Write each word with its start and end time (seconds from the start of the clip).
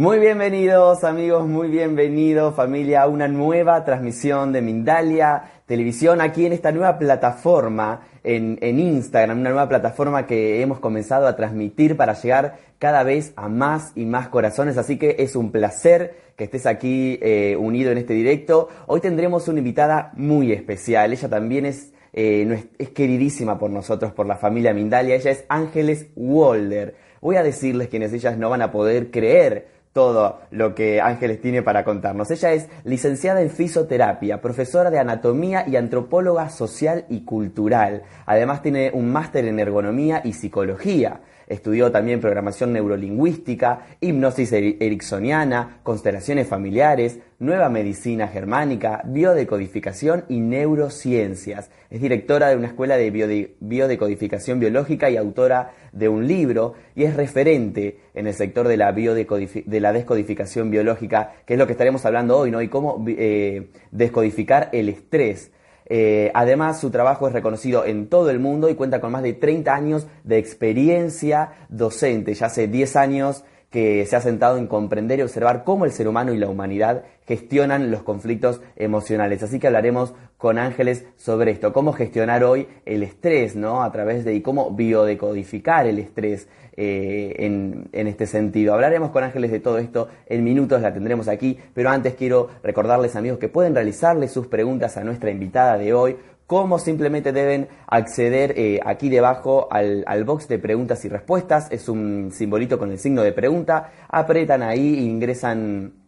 Muy 0.00 0.18
bienvenidos 0.18 1.04
amigos, 1.04 1.46
muy 1.46 1.68
bienvenidos 1.68 2.54
familia 2.54 3.02
a 3.02 3.06
una 3.06 3.28
nueva 3.28 3.84
transmisión 3.84 4.50
de 4.50 4.62
Mindalia 4.62 5.42
Televisión 5.66 6.22
aquí 6.22 6.46
en 6.46 6.54
esta 6.54 6.72
nueva 6.72 6.98
plataforma 6.98 8.00
en, 8.24 8.58
Instagram, 8.62 9.40
una 9.40 9.50
nueva 9.50 9.68
plataforma 9.68 10.26
que 10.26 10.62
hemos 10.62 10.80
comenzado 10.80 11.26
a 11.26 11.36
transmitir 11.36 11.98
para 11.98 12.14
llegar 12.14 12.56
cada 12.78 13.02
vez 13.02 13.34
a 13.36 13.48
más 13.48 13.92
y 13.94 14.06
más 14.06 14.28
corazones, 14.28 14.78
así 14.78 14.98
que 14.98 15.16
es 15.18 15.36
un 15.36 15.52
placer 15.52 16.16
que 16.34 16.44
estés 16.44 16.64
aquí 16.64 17.18
eh, 17.20 17.56
unido 17.58 17.92
en 17.92 17.98
este 17.98 18.14
directo. 18.14 18.68
Hoy 18.86 19.00
tendremos 19.00 19.48
una 19.48 19.58
invitada 19.58 20.12
muy 20.16 20.50
especial, 20.50 21.12
ella 21.12 21.28
también 21.28 21.66
es, 21.66 21.92
eh, 22.12 22.68
es 22.78 22.90
queridísima 22.90 23.58
por 23.58 23.70
nosotros, 23.70 24.12
por 24.12 24.26
la 24.26 24.36
familia 24.36 24.74
Mindalia, 24.74 25.14
ella 25.14 25.30
es 25.30 25.44
Ángeles 25.48 26.08
Walder. 26.16 26.94
Voy 27.20 27.36
a 27.36 27.42
decirles 27.42 27.88
quienes 27.88 28.12
ellas 28.12 28.38
no 28.38 28.50
van 28.50 28.62
a 28.62 28.72
poder 28.72 29.10
creer 29.10 29.68
todo 29.92 30.40
lo 30.50 30.74
que 30.74 31.00
Ángeles 31.00 31.40
tiene 31.40 31.62
para 31.62 31.84
contarnos. 31.84 32.30
Ella 32.30 32.52
es 32.52 32.68
licenciada 32.84 33.42
en 33.42 33.50
fisioterapia, 33.50 34.40
profesora 34.40 34.90
de 34.90 35.00
anatomía 35.00 35.64
y 35.66 35.76
antropóloga 35.76 36.48
social 36.48 37.06
y 37.08 37.24
cultural. 37.24 38.04
Además 38.26 38.62
tiene 38.62 38.90
un 38.94 39.10
máster 39.10 39.44
en 39.46 39.58
ergonomía 39.58 40.20
y 40.24 40.32
psicología. 40.32 41.20
Estudió 41.50 41.90
también 41.90 42.20
programación 42.20 42.72
neurolingüística, 42.72 43.88
hipnosis 44.00 44.52
ericksoniana, 44.52 45.80
constelaciones 45.82 46.46
familiares, 46.46 47.18
nueva 47.40 47.68
medicina 47.68 48.28
germánica, 48.28 49.02
biodecodificación 49.04 50.26
y 50.28 50.38
neurociencias. 50.38 51.72
Es 51.90 52.00
directora 52.00 52.50
de 52.50 52.56
una 52.56 52.68
escuela 52.68 52.96
de 52.96 53.50
biodecodificación 53.58 54.60
biológica 54.60 55.10
y 55.10 55.16
autora 55.16 55.72
de 55.90 56.08
un 56.08 56.28
libro 56.28 56.74
y 56.94 57.02
es 57.02 57.16
referente 57.16 57.98
en 58.14 58.28
el 58.28 58.34
sector 58.34 58.68
de 58.68 58.76
la, 58.76 58.92
de 58.92 59.80
la 59.80 59.92
descodificación 59.92 60.70
biológica, 60.70 61.32
que 61.46 61.54
es 61.54 61.58
lo 61.58 61.66
que 61.66 61.72
estaremos 61.72 62.06
hablando 62.06 62.38
hoy, 62.38 62.52
¿no? 62.52 62.62
Y 62.62 62.68
cómo 62.68 63.04
eh, 63.08 63.70
descodificar 63.90 64.68
el 64.72 64.88
estrés. 64.88 65.50
Eh, 65.92 66.30
además, 66.34 66.80
su 66.80 66.90
trabajo 66.90 67.26
es 67.26 67.32
reconocido 67.32 67.84
en 67.84 68.06
todo 68.06 68.30
el 68.30 68.38
mundo 68.38 68.70
y 68.70 68.76
cuenta 68.76 69.00
con 69.00 69.10
más 69.10 69.24
de 69.24 69.32
30 69.32 69.74
años 69.74 70.06
de 70.22 70.38
experiencia 70.38 71.50
docente. 71.68 72.32
Ya 72.32 72.46
hace 72.46 72.68
10 72.68 72.94
años 72.94 73.44
que 73.70 74.06
se 74.06 74.14
ha 74.14 74.20
sentado 74.20 74.56
en 74.56 74.68
comprender 74.68 75.18
y 75.18 75.22
observar 75.22 75.64
cómo 75.64 75.84
el 75.84 75.90
ser 75.90 76.06
humano 76.06 76.32
y 76.32 76.38
la 76.38 76.48
humanidad 76.48 77.02
gestionan 77.26 77.90
los 77.90 78.04
conflictos 78.04 78.60
emocionales. 78.76 79.42
Así 79.42 79.58
que 79.58 79.66
hablaremos 79.66 80.14
con 80.40 80.58
Ángeles 80.58 81.04
sobre 81.16 81.50
esto, 81.50 81.70
cómo 81.70 81.92
gestionar 81.92 82.44
hoy 82.44 82.66
el 82.86 83.02
estrés, 83.02 83.56
¿no? 83.56 83.82
A 83.82 83.92
través 83.92 84.24
de 84.24 84.34
y 84.34 84.40
cómo 84.40 84.70
biodecodificar 84.70 85.86
el 85.86 85.98
estrés 85.98 86.48
eh, 86.78 87.34
en, 87.40 87.90
en, 87.92 88.06
este 88.06 88.26
sentido. 88.26 88.72
Hablaremos 88.72 89.10
con 89.10 89.22
Ángeles 89.22 89.50
de 89.50 89.60
todo 89.60 89.76
esto 89.76 90.08
en 90.24 90.42
minutos, 90.42 90.80
la 90.80 90.94
tendremos 90.94 91.28
aquí, 91.28 91.58
pero 91.74 91.90
antes 91.90 92.14
quiero 92.14 92.48
recordarles 92.62 93.16
amigos 93.16 93.38
que 93.38 93.48
pueden 93.48 93.74
realizarle 93.74 94.28
sus 94.28 94.46
preguntas 94.46 94.96
a 94.96 95.04
nuestra 95.04 95.30
invitada 95.30 95.76
de 95.76 95.92
hoy 95.92 96.16
cómo 96.46 96.78
simplemente 96.78 97.32
deben 97.32 97.68
acceder 97.86 98.54
eh, 98.56 98.80
aquí 98.84 99.10
debajo 99.10 99.68
al, 99.70 100.04
al, 100.06 100.24
box 100.24 100.48
de 100.48 100.58
preguntas 100.58 101.04
y 101.04 101.08
respuestas. 101.08 101.70
Es 101.70 101.88
un 101.88 102.32
simbolito 102.32 102.78
con 102.78 102.90
el 102.90 102.98
signo 102.98 103.22
de 103.22 103.32
pregunta. 103.32 103.92
Apretan 104.08 104.62
ahí 104.62 104.98
e 104.98 105.02
ingresan 105.02 105.99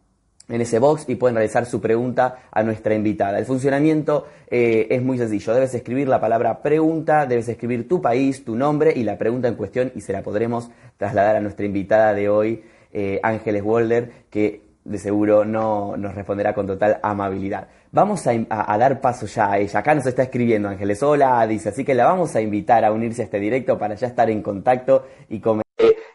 en 0.53 0.61
ese 0.61 0.79
box 0.79 1.07
y 1.09 1.17
pueden 1.17 1.35
realizar 1.35 1.65
su 1.65 1.81
pregunta 1.81 2.37
a 2.53 2.63
nuestra 2.63 2.95
invitada. 2.95 3.39
El 3.39 3.47
funcionamiento 3.47 4.27
eh, 4.49 4.87
es 4.91 5.03
muy 5.03 5.17
sencillo. 5.17 5.55
Debes 5.55 5.75
escribir 5.75 6.09
la 6.09 6.21
palabra 6.21 6.61
pregunta, 6.61 7.27
debes 7.27 7.49
escribir 7.49 7.89
tu 7.89 8.03
país, 8.03 8.45
tu 8.45 8.55
nombre 8.55 8.93
y 8.95 9.03
la 9.03 9.17
pregunta 9.17 9.49
en 9.49 9.55
cuestión 9.55 9.93
y 9.95 10.03
se 10.03 10.13
la 10.13 10.23
podremos 10.23 10.71
trasladar 10.99 11.37
a 11.37 11.41
nuestra 11.41 11.65
invitada 11.65 12.13
de 12.13 12.29
hoy, 12.29 12.63
eh, 12.93 13.19
Ángeles 13.23 13.63
Walder, 13.65 14.11
que 14.29 14.61
de 14.85 14.99
seguro 14.99 15.47
no 15.47 15.97
nos 15.97 16.15
responderá 16.15 16.53
con 16.53 16.67
total 16.67 17.01
amabilidad. 17.03 17.69
Vamos 17.91 18.27
a, 18.27 18.79
dar 18.79 19.01
paso 19.01 19.27
ya 19.27 19.53
a 19.53 19.59
ella. 19.59 19.81
Acá 19.81 19.95
nos 19.95 20.07
está 20.07 20.25
escribiendo 20.25 20.69
Ángeles, 20.69 21.03
hola, 21.03 21.47
dice, 21.47 21.71
así 21.71 21.83
que 21.85 21.95
la 21.95 22.05
vamos 22.05 22.35
a 22.37 22.43
invitar 22.43 22.85
a 22.85 22.93
unirse 22.93 23.23
a 23.23 23.25
este 23.25 23.39
directo 23.39 23.79
para 23.79 23.95
ya 23.95 24.09
estar 24.09 24.29
en 24.29 24.43
contacto 24.43 25.07
y 25.31 25.41
comentar 25.41 25.63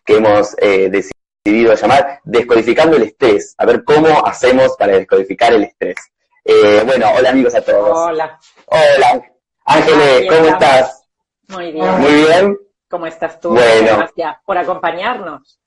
que 0.05 0.17
hemos 0.17 0.55
eh, 0.61 0.89
decidido 0.89 1.17
llamar 1.51 2.21
Descodificando 2.23 2.97
el 2.97 3.03
Estrés. 3.03 3.55
A 3.57 3.65
ver 3.65 3.83
cómo 3.83 4.25
hacemos 4.25 4.75
para 4.77 4.93
descodificar 4.93 5.53
el 5.53 5.63
estrés. 5.63 5.95
Eh, 6.43 6.81
bueno, 6.85 7.07
hola 7.15 7.29
amigos 7.29 7.55
a 7.55 7.61
todos. 7.61 7.97
Hola. 7.97 8.39
Hola. 8.67 9.21
Ángeles, 9.65 10.27
¿cómo 10.29 10.47
estás? 10.47 11.03
Muy 11.49 11.71
bien. 11.71 11.91
Muy 11.99 12.13
bien. 12.13 12.57
¿Cómo 12.89 13.05
estás 13.05 13.39
tú? 13.39 13.49
Bueno. 13.49 13.97
Gracias 13.97 14.37
por 14.45 14.57
acompañarnos. 14.57 15.59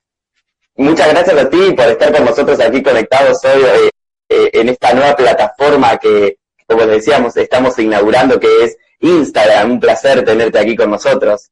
Muchas 0.75 1.09
gracias 1.09 1.37
a 1.37 1.49
ti 1.49 1.71
por 1.73 1.85
estar 1.85 2.11
con 2.11 2.25
nosotros 2.25 2.59
aquí 2.59 2.81
conectados 2.81 3.37
hoy 3.45 3.61
eh, 3.61 3.89
eh, 4.29 4.49
en 4.53 4.69
esta 4.69 4.93
nueva 4.93 5.15
plataforma 5.15 5.97
que, 5.97 6.37
como 6.65 6.85
decíamos, 6.87 7.37
estamos 7.37 7.77
inaugurando, 7.77 8.39
que 8.39 8.63
es 8.63 8.77
Instagram. 8.99 9.71
Un 9.71 9.79
placer 9.79 10.25
tenerte 10.25 10.57
aquí 10.57 10.75
con 10.75 10.89
nosotros. 10.89 11.51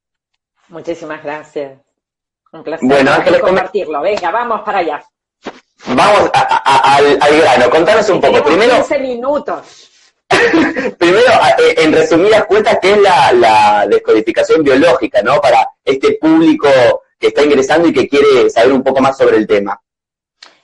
Muchísimas 0.69 1.23
gracias. 1.23 1.79
Un 2.51 2.63
placer 2.63 2.87
bueno, 2.87 3.11
Ángeles, 3.11 3.41
compartirlo. 3.41 4.01
Venga, 4.01 4.31
vamos 4.31 4.61
para 4.61 4.79
allá. 4.79 5.03
Vamos 5.87 6.31
al, 6.33 7.41
grano. 7.41 7.69
Contanos 7.69 8.09
un 8.09 8.19
poco. 8.19 8.43
Primero, 8.43 8.75
15 8.75 8.99
minutos. 8.99 9.85
primero, 10.97 11.31
eh, 11.57 11.75
en 11.77 11.93
resumidas 11.93 12.45
cuentas, 12.45 12.77
¿qué 12.81 12.91
es 12.91 13.01
la, 13.01 13.31
la 13.33 13.87
descodificación 13.87 14.63
biológica, 14.63 15.21
no? 15.21 15.39
Para 15.41 15.69
este 15.83 16.17
público 16.21 16.69
que 17.17 17.27
está 17.27 17.43
ingresando 17.43 17.87
y 17.87 17.93
que 17.93 18.07
quiere 18.07 18.49
saber 18.49 18.71
un 18.71 18.83
poco 18.83 19.01
más 19.01 19.17
sobre 19.17 19.37
el 19.37 19.47
tema. 19.47 19.79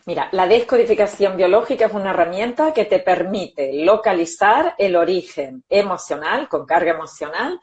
Mira, 0.08 0.30
la 0.34 0.48
descodificación 0.48 1.36
biológica 1.36 1.88
es 1.88 1.94
una 1.94 2.12
herramienta 2.12 2.74
que 2.74 2.86
te 2.86 3.00
permite 3.00 3.72
localizar 3.74 4.76
el 4.78 4.96
origen 4.96 5.64
emocional, 5.68 6.48
con 6.48 6.68
carga 6.68 6.92
emocional, 6.92 7.60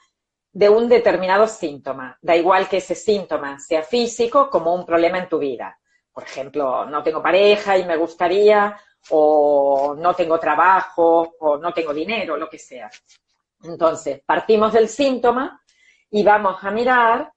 de 0.52 0.68
un 0.68 0.88
determinado 0.88 1.46
síntoma. 1.46 2.18
Da 2.20 2.36
igual 2.36 2.68
que 2.68 2.76
ese 2.78 2.94
síntoma 2.94 3.58
sea 3.58 3.82
físico 3.82 4.50
como 4.50 4.74
un 4.74 4.84
problema 4.84 5.18
en 5.18 5.28
tu 5.28 5.38
vida. 5.38 5.78
Por 6.12 6.24
ejemplo, 6.24 6.84
no 6.84 7.02
tengo 7.02 7.22
pareja 7.22 7.78
y 7.78 7.86
me 7.86 7.96
gustaría, 7.96 8.78
o 9.10 9.94
no 9.98 10.14
tengo 10.14 10.38
trabajo, 10.38 11.34
o 11.40 11.56
no 11.56 11.72
tengo 11.72 11.94
dinero, 11.94 12.36
lo 12.36 12.50
que 12.50 12.58
sea. 12.58 12.90
Entonces, 13.64 14.20
partimos 14.26 14.72
del 14.72 14.88
síntoma 14.88 15.62
y 16.10 16.22
vamos 16.22 16.62
a 16.62 16.70
mirar 16.70 17.32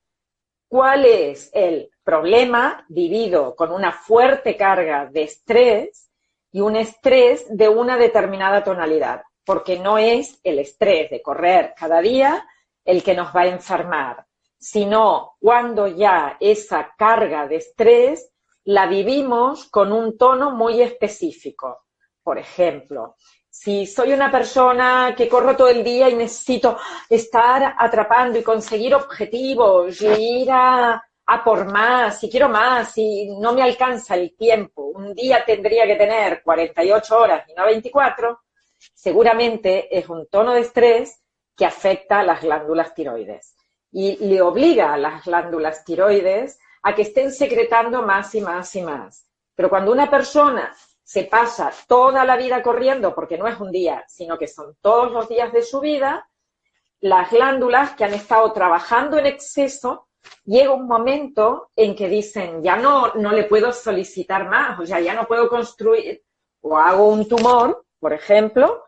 cuál 0.67 1.05
es 1.05 1.49
el 1.53 1.89
problema 2.03 2.85
vivido 2.89 3.55
con 3.55 3.71
una 3.71 3.93
fuerte 3.93 4.57
carga 4.57 5.05
de 5.05 5.23
estrés 5.23 6.09
y 6.51 6.59
un 6.61 6.75
estrés 6.75 7.45
de 7.49 7.69
una 7.69 7.97
determinada 7.97 8.63
tonalidad, 8.63 9.23
porque 9.45 9.79
no 9.79 9.97
es 9.97 10.39
el 10.43 10.59
estrés 10.59 11.09
de 11.09 11.21
correr 11.21 11.73
cada 11.77 12.01
día 12.01 12.45
el 12.85 13.03
que 13.03 13.15
nos 13.15 13.35
va 13.35 13.41
a 13.41 13.47
enfermar, 13.47 14.25
sino 14.57 15.35
cuando 15.39 15.87
ya 15.87 16.37
esa 16.39 16.93
carga 16.97 17.47
de 17.47 17.57
estrés 17.57 18.31
la 18.63 18.85
vivimos 18.87 19.69
con 19.69 19.91
un 19.91 20.17
tono 20.17 20.51
muy 20.51 20.81
específico. 20.81 21.85
Por 22.23 22.37
ejemplo, 22.37 23.15
si 23.49 23.85
soy 23.85 24.13
una 24.13 24.31
persona 24.31 25.13
que 25.15 25.29
corro 25.29 25.55
todo 25.55 25.69
el 25.69 25.83
día 25.83 26.09
y 26.09 26.15
necesito 26.15 26.77
estar 27.09 27.75
atrapando 27.77 28.37
y 28.37 28.43
conseguir 28.43 28.93
objetivos 28.95 30.01
y 30.01 30.41
ir 30.41 30.49
a, 30.51 31.03
por 31.43 31.71
más, 31.71 32.23
y 32.23 32.29
quiero 32.29 32.49
más, 32.49 32.97
y 32.97 33.29
no 33.39 33.53
me 33.53 33.61
alcanza 33.61 34.15
el 34.15 34.35
tiempo, 34.35 34.85
un 34.87 35.13
día 35.13 35.43
tendría 35.45 35.85
que 35.85 35.95
tener 35.95 36.41
48 36.43 37.17
horas 37.17 37.49
y 37.49 37.53
no 37.53 37.65
24, 37.65 38.41
seguramente 38.93 39.95
es 39.95 40.09
un 40.09 40.27
tono 40.27 40.53
de 40.53 40.61
estrés 40.61 41.24
que 41.55 41.65
afecta 41.65 42.19
a 42.19 42.23
las 42.23 42.41
glándulas 42.41 42.93
tiroides 42.93 43.55
y 43.91 44.17
le 44.17 44.41
obliga 44.41 44.93
a 44.93 44.97
las 44.97 45.23
glándulas 45.23 45.85
tiroides 45.85 46.59
a 46.83 46.93
que 46.93 47.03
estén 47.03 47.31
secretando 47.31 48.01
más 48.01 48.35
y 48.35 48.41
más 48.41 48.75
y 48.75 48.81
más. 48.81 49.25
Pero 49.55 49.69
cuando 49.69 49.91
una 49.91 50.09
persona 50.09 50.75
se 51.01 51.23
pasa 51.23 51.71
toda 51.87 52.25
la 52.25 52.35
vida 52.35 52.61
corriendo, 52.61 53.15
porque 53.15 53.37
no 53.37 53.47
es 53.47 53.59
un 53.59 53.71
día, 53.71 54.03
sino 54.07 54.37
que 54.37 54.47
son 54.47 54.75
todos 54.81 55.11
los 55.11 55.29
días 55.29 55.53
de 55.53 55.61
su 55.61 55.79
vida, 55.79 56.27
las 56.99 57.31
glándulas 57.31 57.95
que 57.95 58.03
han 58.03 58.13
estado 58.13 58.51
trabajando 58.51 59.17
en 59.17 59.27
exceso, 59.27 60.07
llega 60.43 60.73
un 60.73 60.87
momento 60.87 61.69
en 61.75 61.95
que 61.95 62.09
dicen, 62.09 62.63
ya 62.63 62.75
no, 62.75 63.13
no 63.13 63.31
le 63.31 63.43
puedo 63.43 63.71
solicitar 63.71 64.49
más, 64.49 64.79
o 64.79 64.85
sea, 64.85 64.99
ya 64.99 65.13
no 65.13 65.27
puedo 65.27 65.47
construir, 65.47 66.23
o 66.61 66.77
hago 66.77 67.07
un 67.07 67.27
tumor, 67.27 67.85
por 67.99 68.11
ejemplo, 68.11 68.83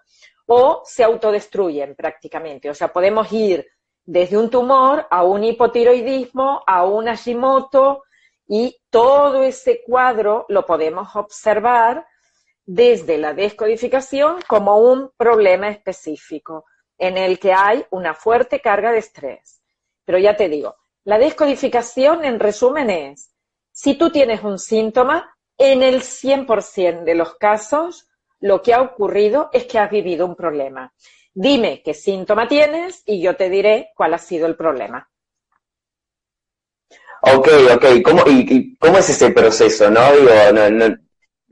o 0.47 0.81
se 0.85 1.03
autodestruyen 1.03 1.95
prácticamente. 1.95 2.69
O 2.69 2.73
sea, 2.73 2.91
podemos 2.91 3.31
ir 3.31 3.67
desde 4.03 4.37
un 4.37 4.49
tumor 4.49 5.05
a 5.09 5.23
un 5.23 5.43
hipotiroidismo, 5.43 6.63
a 6.65 6.85
un 6.85 7.05
Hashimoto, 7.05 8.03
y 8.47 8.79
todo 8.89 9.43
ese 9.43 9.81
cuadro 9.85 10.45
lo 10.47 10.65
podemos 10.65 11.15
observar 11.15 12.07
desde 12.65 13.17
la 13.17 13.33
descodificación 13.33 14.39
como 14.47 14.77
un 14.77 15.11
problema 15.17 15.69
específico. 15.69 16.65
en 16.99 17.15
el 17.15 17.37
que 17.37 17.53
hay 17.53 17.85
una 17.91 18.15
fuerte 18.15 18.59
carga 18.59 18.91
de 18.91 18.97
estrés. 18.97 19.61
Pero 20.03 20.17
ya 20.17 20.35
te 20.35 20.49
digo, 20.49 20.77
la 21.03 21.19
descodificación 21.19 22.25
en 22.25 22.39
resumen 22.39 22.89
es, 22.89 23.35
si 23.71 23.93
tú 23.95 24.09
tienes 24.09 24.43
un 24.43 24.57
síntoma, 24.57 25.37
en 25.59 25.83
el 25.83 26.01
100% 26.01 27.03
de 27.03 27.13
los 27.13 27.35
casos, 27.35 28.06
lo 28.39 28.61
que 28.61 28.73
ha 28.73 28.81
ocurrido 28.81 29.49
es 29.53 29.65
que 29.65 29.79
has 29.79 29.89
vivido 29.89 30.25
un 30.25 30.35
problema. 30.35 30.93
Dime 31.33 31.81
qué 31.83 31.93
síntoma 31.93 32.47
tienes 32.47 33.03
y 33.05 33.21
yo 33.21 33.35
te 33.35 33.49
diré 33.49 33.91
cuál 33.95 34.13
ha 34.13 34.17
sido 34.17 34.47
el 34.47 34.55
problema. 34.55 35.09
Ok, 37.21 37.47
ok. 37.75 37.85
¿Cómo, 38.03 38.23
y, 38.27 38.75
cómo 38.77 38.97
es 38.97 39.09
ese 39.09 39.31
proceso, 39.31 39.89
no? 39.89 40.01
Digo, 40.13 40.31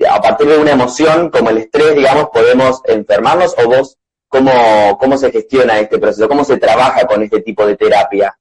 a 0.10 0.22
partir 0.22 0.48
de 0.48 0.58
una 0.58 0.72
emoción 0.72 1.30
como 1.30 1.50
el 1.50 1.60
estrés, 1.60 1.96
digamos, 1.96 2.30
podemos 2.30 2.82
enfermarnos 2.86 3.56
o 3.58 3.68
vos, 3.68 3.98
¿cómo, 4.28 4.98
cómo 5.00 5.18
se 5.18 5.32
gestiona 5.32 5.80
este 5.80 6.00
proceso? 6.00 6.28
¿Cómo 6.28 6.44
se 6.44 6.58
trabaja 6.58 7.06
con 7.08 7.24
este 7.24 7.42
tipo 7.42 7.66
de 7.66 7.76
terapia? 7.76 8.38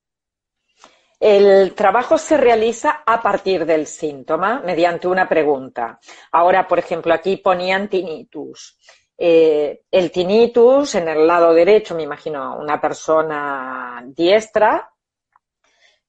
El 1.27 1.75
trabajo 1.75 2.19
se 2.19 2.37
realiza 2.37 3.03
a 3.07 3.23
partir 3.23 3.65
del 3.65 3.87
síntoma 3.87 4.61
mediante 4.61 5.09
una 5.09 5.27
pregunta. 5.27 5.99
Ahora, 6.33 6.69
por 6.69 6.79
ejemplo, 6.79 7.15
aquí 7.15 7.39
ponían 7.39 7.89
tinnitus. 7.89 8.79
Eh, 9.17 9.85
el 9.91 10.11
tinnitus 10.11 10.97
en 10.97 11.09
el 11.09 11.27
lado 11.27 11.55
derecho, 11.55 11.95
me 11.95 12.03
imagino 12.03 12.59
una 12.59 12.79
persona 12.79 14.05
diestra, 14.07 14.93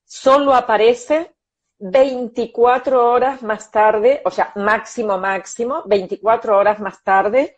solo 0.03 0.53
aparece 0.53 1.35
24 1.79 3.09
horas 3.09 3.41
más 3.41 3.71
tarde, 3.71 4.21
o 4.25 4.31
sea, 4.31 4.51
máximo, 4.55 5.17
máximo, 5.17 5.83
24 5.85 6.57
horas 6.57 6.81
más 6.81 7.01
tarde 7.01 7.55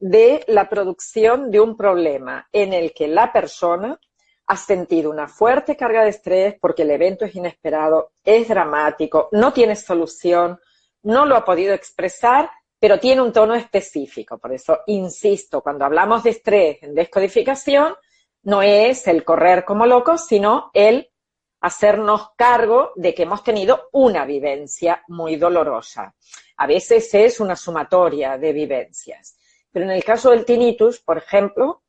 de 0.00 0.44
la 0.48 0.68
producción 0.68 1.48
de 1.48 1.60
un 1.60 1.76
problema 1.76 2.48
en 2.50 2.72
el 2.72 2.92
que 2.92 3.06
la 3.06 3.32
persona 3.32 4.00
ha 4.48 4.56
sentido 4.56 5.10
una 5.10 5.28
fuerte 5.28 5.76
carga 5.76 6.02
de 6.02 6.10
estrés 6.10 6.56
porque 6.58 6.82
el 6.82 6.90
evento 6.90 7.26
es 7.26 7.34
inesperado, 7.34 8.12
es 8.24 8.48
dramático, 8.48 9.28
no 9.32 9.52
tiene 9.52 9.76
solución, 9.76 10.58
no 11.02 11.26
lo 11.26 11.36
ha 11.36 11.44
podido 11.44 11.74
expresar, 11.74 12.50
pero 12.80 12.98
tiene 12.98 13.20
un 13.20 13.32
tono 13.32 13.54
específico. 13.54 14.38
Por 14.38 14.52
eso, 14.52 14.80
insisto, 14.86 15.60
cuando 15.60 15.84
hablamos 15.84 16.22
de 16.22 16.30
estrés 16.30 16.82
en 16.82 16.94
descodificación, 16.94 17.94
no 18.44 18.62
es 18.62 19.06
el 19.06 19.22
correr 19.22 19.66
como 19.66 19.84
locos, 19.84 20.26
sino 20.26 20.70
el 20.72 21.10
hacernos 21.60 22.30
cargo 22.36 22.92
de 22.96 23.14
que 23.14 23.24
hemos 23.24 23.44
tenido 23.44 23.90
una 23.92 24.24
vivencia 24.24 25.02
muy 25.08 25.36
dolorosa. 25.36 26.14
A 26.56 26.66
veces 26.66 27.12
es 27.12 27.40
una 27.40 27.54
sumatoria 27.54 28.38
de 28.38 28.52
vivencias. 28.54 29.36
Pero 29.70 29.84
en 29.84 29.90
el 29.90 30.04
caso 30.04 30.30
del 30.30 30.46
tinnitus, 30.46 31.00
por 31.00 31.18
ejemplo, 31.18 31.82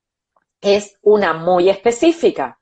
es 0.61 0.97
una 1.01 1.33
muy 1.33 1.69
específica 1.69 2.59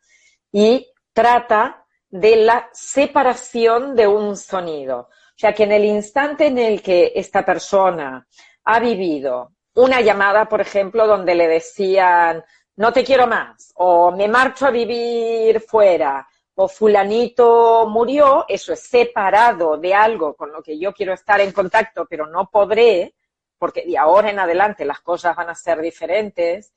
y 0.52 0.92
trata 1.14 1.86
de 2.10 2.38
la 2.38 2.70
separación 2.74 3.96
de 3.96 4.08
un 4.08 4.38
sonido. 4.38 5.00
O 5.00 5.40
sea 5.40 5.54
que 5.54 5.64
en 5.64 5.72
el 5.72 5.86
instante 5.86 6.48
en 6.48 6.58
el 6.58 6.82
que 6.82 7.12
esta 7.16 7.46
persona 7.46 8.28
ha 8.64 8.80
vivido 8.80 9.52
una 9.76 10.02
llamada, 10.02 10.50
por 10.50 10.62
ejemplo, 10.62 11.06
donde 11.06 11.36
le 11.36 11.48
decían 11.48 12.44
no 12.78 12.94
te 12.94 13.04
quiero 13.04 13.26
más, 13.26 13.74
o 13.76 14.12
me 14.12 14.28
marcho 14.28 14.68
a 14.68 14.72
vivir 14.72 15.60
fuera, 15.62 16.28
o 16.54 16.68
fulanito 16.68 17.88
murió, 17.88 18.46
eso 18.48 18.72
es 18.72 18.82
separado 18.82 19.78
de 19.78 19.96
algo 19.96 20.36
con 20.36 20.52
lo 20.52 20.62
que 20.62 20.78
yo 20.78 20.94
quiero 20.94 21.14
estar 21.14 21.42
en 21.42 21.52
contacto, 21.52 22.06
pero 22.08 22.28
no 22.28 22.50
podré, 22.52 23.16
porque 23.58 23.84
de 23.84 23.98
ahora 23.98 24.30
en 24.30 24.40
adelante 24.40 24.86
las 24.86 25.02
cosas 25.02 25.36
van 25.36 25.50
a 25.50 25.56
ser 25.56 25.82
diferentes, 25.82 26.72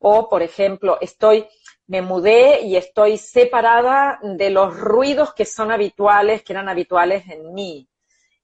o, 0.00 0.28
por 0.28 0.42
ejemplo, 0.42 0.98
estoy, 1.00 1.46
me 1.86 2.02
mudé 2.02 2.60
y 2.62 2.76
estoy 2.76 3.18
separada 3.18 4.18
de 4.22 4.50
los 4.50 4.76
ruidos 4.78 5.34
que 5.34 5.44
son 5.44 5.72
habituales, 5.72 6.42
que 6.42 6.52
eran 6.52 6.68
habituales 6.68 7.24
en 7.28 7.52
mí. 7.52 7.88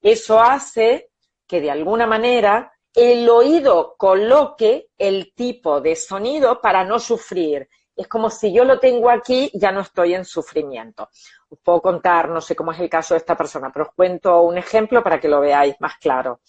Eso 0.01 0.41
hace 0.41 1.11
que 1.47 1.61
de 1.61 1.71
alguna 1.71 2.07
manera 2.07 2.73
el 2.95 3.29
oído 3.29 3.97
coloque 3.97 4.89
el 4.97 5.33
tipo 5.35 5.81
de 5.81 5.97
sonido 5.97 6.61
para 6.61 6.85
no 6.85 6.99
sufrir. 6.99 7.69
Es 7.97 8.09
como 8.09 8.29
si 8.29 8.53
yo 8.53 8.65
lo 8.65 8.79
tengo 8.79 9.09
aquí, 9.09 9.51
ya 9.55 9.71
no 9.71 9.81
estoy 9.81 10.15
en 10.15 10.25
sufrimiento. 10.25 11.09
Os 11.49 11.59
puedo 11.63 11.81
contar, 11.81 12.29
no 12.29 12.41
sé 12.41 12.57
cómo 12.57 12.73
es 12.73 12.81
el 12.81 12.89
caso 12.89 13.15
de 13.15 13.19
esta 13.19 13.37
persona, 13.37 13.71
pero 13.73 13.87
os 13.87 13.95
cuento 13.95 14.43
un 14.43 14.59
ejemplo 14.59 15.03
para 15.03 15.21
que 15.21 15.29
lo 15.29 15.41
veáis 15.41 15.77
más 15.81 15.97
claro. 15.99 16.41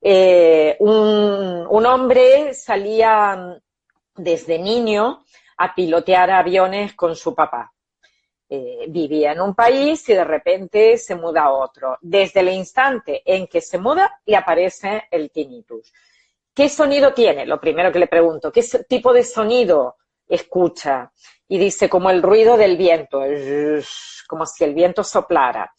Eh, 0.00 0.76
un, 0.80 1.66
un 1.68 1.86
hombre 1.86 2.52
salía 2.54 3.60
desde 4.14 4.58
niño 4.58 5.24
a 5.58 5.74
pilotear 5.74 6.30
aviones 6.30 6.94
con 6.94 7.16
su 7.16 7.34
papá. 7.34 7.72
Eh, 8.48 8.84
vivía 8.88 9.32
en 9.32 9.40
un 9.40 9.54
país 9.54 10.06
y 10.10 10.12
de 10.12 10.24
repente 10.24 10.98
se 10.98 11.14
muda 11.14 11.44
a 11.44 11.52
otro. 11.52 11.96
Desde 12.02 12.40
el 12.40 12.50
instante 12.50 13.22
en 13.24 13.46
que 13.46 13.60
se 13.62 13.78
muda, 13.78 14.20
le 14.26 14.36
aparece 14.36 15.04
el 15.10 15.30
tinnitus. 15.30 15.92
¿Qué 16.54 16.68
sonido 16.68 17.14
tiene? 17.14 17.46
Lo 17.46 17.58
primero 17.58 17.90
que 17.90 17.98
le 17.98 18.08
pregunto, 18.08 18.52
¿qué 18.52 18.62
tipo 18.86 19.14
de 19.14 19.24
sonido 19.24 19.96
escucha? 20.28 21.10
Y 21.48 21.58
dice, 21.58 21.88
como 21.88 22.10
el 22.10 22.22
ruido 22.22 22.58
del 22.58 22.76
viento, 22.76 23.22
como 24.28 24.44
si 24.44 24.64
el 24.64 24.74
viento 24.74 25.02
soplara. 25.02 25.72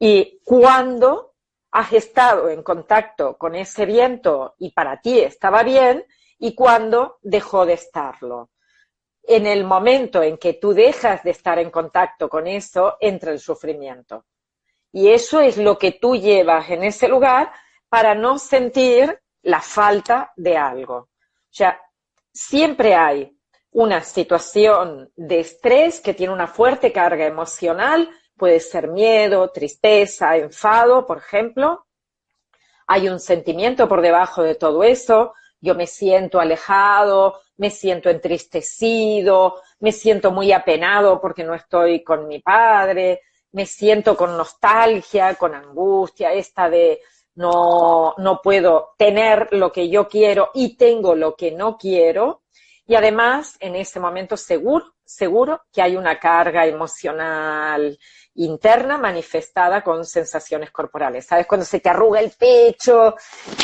Y 0.00 0.40
cuando 0.42 1.34
has 1.70 1.92
estado 1.92 2.48
en 2.48 2.64
contacto 2.64 3.38
con 3.38 3.54
ese 3.54 3.86
viento 3.86 4.56
y 4.58 4.72
para 4.72 5.00
ti 5.00 5.20
estaba 5.20 5.62
bien, 5.62 6.04
y 6.40 6.54
cuándo 6.54 7.18
dejó 7.22 7.66
de 7.66 7.74
estarlo. 7.74 8.50
En 9.22 9.46
el 9.46 9.62
momento 9.62 10.22
en 10.22 10.38
que 10.38 10.54
tú 10.54 10.72
dejas 10.72 11.22
de 11.22 11.30
estar 11.30 11.58
en 11.58 11.70
contacto 11.70 12.28
con 12.28 12.46
eso, 12.46 12.96
entra 12.98 13.30
el 13.30 13.38
sufrimiento. 13.38 14.24
Y 14.90 15.10
eso 15.10 15.40
es 15.40 15.58
lo 15.58 15.78
que 15.78 15.92
tú 15.92 16.16
llevas 16.16 16.70
en 16.70 16.82
ese 16.82 17.06
lugar 17.06 17.52
para 17.88 18.14
no 18.14 18.38
sentir 18.38 19.20
la 19.42 19.60
falta 19.60 20.32
de 20.34 20.56
algo. 20.56 20.96
O 20.96 21.52
sea, 21.52 21.80
siempre 22.32 22.94
hay 22.94 23.36
una 23.72 24.02
situación 24.02 25.12
de 25.14 25.40
estrés 25.40 26.00
que 26.00 26.14
tiene 26.14 26.32
una 26.32 26.48
fuerte 26.48 26.90
carga 26.90 27.26
emocional, 27.26 28.10
puede 28.36 28.60
ser 28.60 28.88
miedo, 28.88 29.50
tristeza, 29.50 30.36
enfado, 30.36 31.06
por 31.06 31.18
ejemplo. 31.18 31.86
Hay 32.86 33.08
un 33.08 33.20
sentimiento 33.20 33.86
por 33.86 34.00
debajo 34.00 34.42
de 34.42 34.54
todo 34.54 34.82
eso, 34.82 35.34
yo 35.60 35.74
me 35.74 35.86
siento 35.86 36.40
alejado, 36.40 37.40
me 37.56 37.70
siento 37.70 38.08
entristecido, 38.08 39.56
me 39.80 39.92
siento 39.92 40.30
muy 40.30 40.52
apenado 40.52 41.20
porque 41.20 41.44
no 41.44 41.54
estoy 41.54 42.02
con 42.02 42.26
mi 42.26 42.40
padre, 42.40 43.20
me 43.52 43.66
siento 43.66 44.16
con 44.16 44.36
nostalgia, 44.36 45.34
con 45.34 45.54
angustia, 45.54 46.32
esta 46.32 46.70
de 46.70 47.00
no, 47.34 48.14
no 48.18 48.40
puedo 48.42 48.94
tener 48.96 49.48
lo 49.52 49.72
que 49.72 49.88
yo 49.88 50.08
quiero 50.08 50.50
y 50.54 50.76
tengo 50.76 51.14
lo 51.14 51.34
que 51.36 51.52
no 51.52 51.76
quiero. 51.76 52.42
Y 52.86 52.94
además, 52.94 53.56
en 53.60 53.76
ese 53.76 54.00
momento 54.00 54.36
seguro, 54.36 54.94
seguro 55.04 55.62
que 55.72 55.82
hay 55.82 55.96
una 55.96 56.18
carga 56.18 56.66
emocional 56.66 57.98
interna 58.44 58.96
manifestada 58.98 59.82
con 59.82 60.04
sensaciones 60.04 60.70
corporales. 60.70 61.26
¿Sabes? 61.26 61.46
Cuando 61.46 61.64
se 61.64 61.80
te 61.80 61.88
arruga 61.88 62.20
el 62.20 62.30
pecho, 62.30 63.14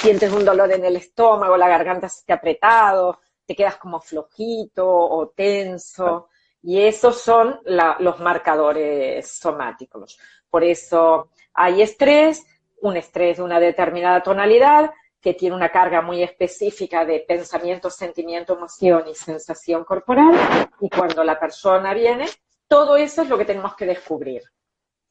sientes 0.01 0.33
un 0.33 0.45
dolor 0.45 0.73
en 0.73 0.85
el 0.85 0.97
estómago, 0.97 1.57
la 1.57 1.69
garganta 1.69 2.09
se 2.09 2.25
te 2.25 2.33
ha 2.33 2.37
apretado, 2.37 3.21
te 3.45 3.55
quedas 3.55 3.77
como 3.77 4.01
flojito 4.01 4.87
o 4.87 5.29
tenso. 5.29 6.29
Y 6.63 6.81
esos 6.83 7.21
son 7.21 7.61
los 7.65 8.19
marcadores 8.19 9.31
somáticos. 9.31 10.19
Por 10.51 10.65
eso 10.65 11.31
hay 11.55 11.83
estrés, 11.83 12.45
un 12.81 12.97
estrés 12.97 13.39
de 13.39 13.45
una 13.45 13.61
determinada 13.61 14.23
tonalidad 14.23 14.91
que 15.21 15.35
tiene 15.35 15.57
una 15.57 15.71
carga 15.71 16.03
muy 16.03 16.23
específica 16.23 17.05
de 17.05 17.21
pensamiento, 17.21 17.89
sentimiento, 17.89 18.55
emoción 18.55 19.09
y 19.09 19.15
sensación 19.15 19.85
corporal. 19.85 20.35
Y 20.81 20.91
cuando 20.91 21.25
la 21.25 21.39
persona 21.39 21.95
viene, 21.95 22.27
todo 22.69 22.97
eso 22.97 23.23
es 23.23 23.29
lo 23.29 23.39
que 23.39 23.45
tenemos 23.45 23.75
que 23.75 23.87
descubrir. 23.87 24.43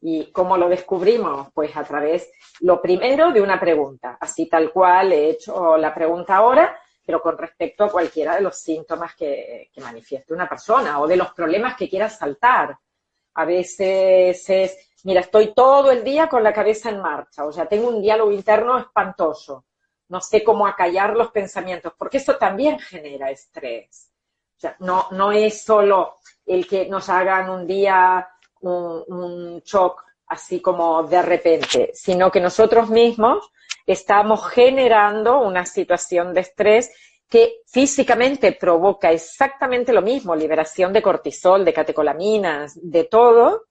¿Y 0.08 0.32
cómo 0.32 0.56
lo 0.56 0.70
descubrimos? 0.70 1.48
Pues 1.52 1.76
a 1.76 1.84
través, 1.84 2.30
lo 2.60 2.80
primero, 2.80 3.32
de 3.32 3.42
una 3.42 3.60
pregunta. 3.60 4.20
Así 4.22 4.46
tal 4.46 4.72
cual 4.72 5.12
he 5.12 5.32
hecho 5.32 5.78
la 5.78 5.96
pregunta 5.96 6.36
ahora, 6.36 6.80
pero 7.04 7.20
con 7.20 7.36
respecto 7.36 7.86
a 7.86 7.92
cualquiera 7.92 8.36
de 8.36 8.42
los 8.42 8.56
síntomas 8.56 9.16
que, 9.16 9.72
manifieste 9.78 10.32
una 10.32 10.48
persona 10.48 11.00
o 11.00 11.08
de 11.08 11.18
los 11.18 11.34
problemas 11.34 11.76
que 11.76 11.90
quiera 11.90 12.08
saltar. 12.08 12.78
A 13.34 13.46
veces 13.46 14.48
es, 14.48 14.78
mira, 15.06 15.22
estoy 15.22 15.56
todo 15.56 15.90
el 15.90 16.04
día 16.04 16.30
con 16.30 16.44
la 16.44 16.54
cabeza 16.54 16.92
en 16.92 17.02
marcha, 17.02 17.44
o 17.44 17.52
sea, 17.52 17.66
tengo 17.66 17.88
un 17.88 18.00
diálogo 18.00 18.32
interno 18.32 18.78
espantoso. 18.78 19.66
No 20.10 20.22
sé 20.22 20.44
cómo 20.44 20.68
acallar 20.68 21.16
los 21.16 21.32
pensamientos, 21.32 21.94
porque 21.98 22.18
eso 22.18 22.38
también 22.38 22.78
genera 22.78 23.32
estrés. 23.32 24.12
No, 24.82 25.08
no 25.10 25.32
es 25.32 25.64
solo 25.64 26.18
el 26.46 26.68
que 26.68 26.88
nos 26.88 27.10
hagan 27.10 27.50
un 27.50 27.66
día 27.66 28.30
un, 28.66 29.62
shock 29.64 30.04
así 30.28 30.62
como 30.62 31.04
de 31.04 31.22
repente, 31.22 31.92
sino 31.94 32.32
que 32.32 32.40
nosotros 32.40 32.90
mismos 32.90 33.50
estamos 33.86 34.48
generando 34.48 35.40
una 35.42 35.66
situación 35.66 36.34
de 36.34 36.42
estrés 36.42 36.92
que 37.30 37.62
físicamente 37.68 38.52
provoca 38.54 39.12
exactamente 39.12 39.94
lo 39.94 40.02
mismo, 40.02 40.36
liberación 40.36 40.94
de 40.94 41.02
cortisol, 41.02 41.66
de 41.66 41.74
catecolaminas, 41.74 42.80
de 42.82 43.04
todo, 43.06 43.66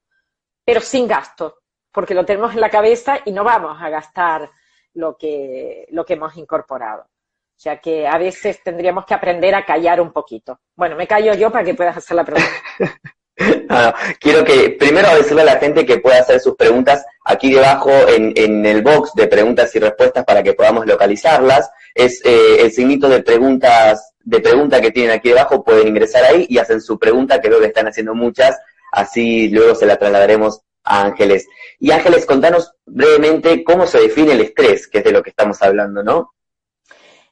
pero 0.65 0.81
sin 0.81 1.07
gasto, 1.09 1.59
porque 1.93 2.15
lo 2.15 2.25
tenemos 2.25 2.55
en 2.55 2.61
la 2.61 2.71
cabeza 2.71 3.21
y 3.25 3.33
no 3.33 3.45
vamos 3.45 3.81
a 3.81 3.89
gastar 3.89 4.51
lo 4.95 5.17
que, 5.17 5.87
lo 5.91 6.05
que 6.05 6.15
hemos 6.15 6.37
incorporado. 6.37 7.03
O 7.03 7.61
sea 7.65 7.81
que 7.81 8.07
a 8.07 8.19
veces 8.19 8.63
tendríamos 8.63 9.07
que 9.07 9.15
aprender 9.15 9.55
a 9.55 9.65
callar 9.65 10.01
un 10.01 10.13
poquito. 10.13 10.61
Bueno, 10.75 10.97
me 10.97 11.07
callo 11.07 11.35
yo 11.35 11.51
para 11.51 11.65
que 11.65 11.75
puedas 11.75 11.97
hacer 11.97 12.17
la 12.17 12.25
pregunta. 12.25 12.51
quiero 14.21 14.45
que 14.45 14.77
primero 14.79 15.15
decirle 15.17 15.43
a 15.43 15.47
la 15.47 15.59
gente 15.59 15.85
que 15.85 15.99
pueda 15.99 16.21
hacer 16.21 16.39
sus 16.41 16.55
preguntas 16.55 17.05
aquí 17.25 17.53
debajo 17.53 17.91
en, 18.09 18.65
el 18.65 18.83
box 18.83 19.13
de 19.15 19.27
preguntas 19.27 19.75
y 19.75 19.81
respuestas 19.81 20.25
para 20.25 20.43
que 20.43 20.55
podamos 20.55 20.87
localizarlas. 20.87 21.71
Es 21.95 22.21
eh, 22.25 22.61
el 22.61 22.71
signito 22.71 23.09
de 23.09 23.23
preguntas 23.23 24.15
de 24.21 24.41
pregunta 24.41 24.81
que 24.81 24.91
tienen 24.91 25.13
aquí 25.13 25.31
debajo, 25.31 25.63
pueden 25.63 25.89
ingresar 25.89 26.25
ahí 26.25 26.47
y 26.49 26.59
hacen 26.59 26.81
su 26.81 26.99
pregunta, 26.99 27.41
que 27.41 27.51
veo 27.51 27.61
que 27.61 27.67
están 27.67 27.89
haciendo 27.89 28.15
muchas, 28.15 28.59
así 28.91 29.49
luego 29.51 29.75
se 29.75 29.87
la 29.87 29.99
trasladaremos 29.99 30.63
a 30.85 31.03
Ángeles. 31.03 31.47
Y 31.79 31.91
Ángeles, 31.91 32.25
contanos 32.25 32.73
brevemente 32.87 33.63
cómo 33.65 33.87
se 33.87 34.01
define 34.01 34.33
el 34.33 34.41
estrés, 34.41 34.89
que 34.89 34.99
es 34.99 35.05
de 35.05 35.13
lo 35.13 35.23
que 35.23 35.31
estamos 35.31 35.61
hablando, 35.61 36.03
¿no? 36.03 36.33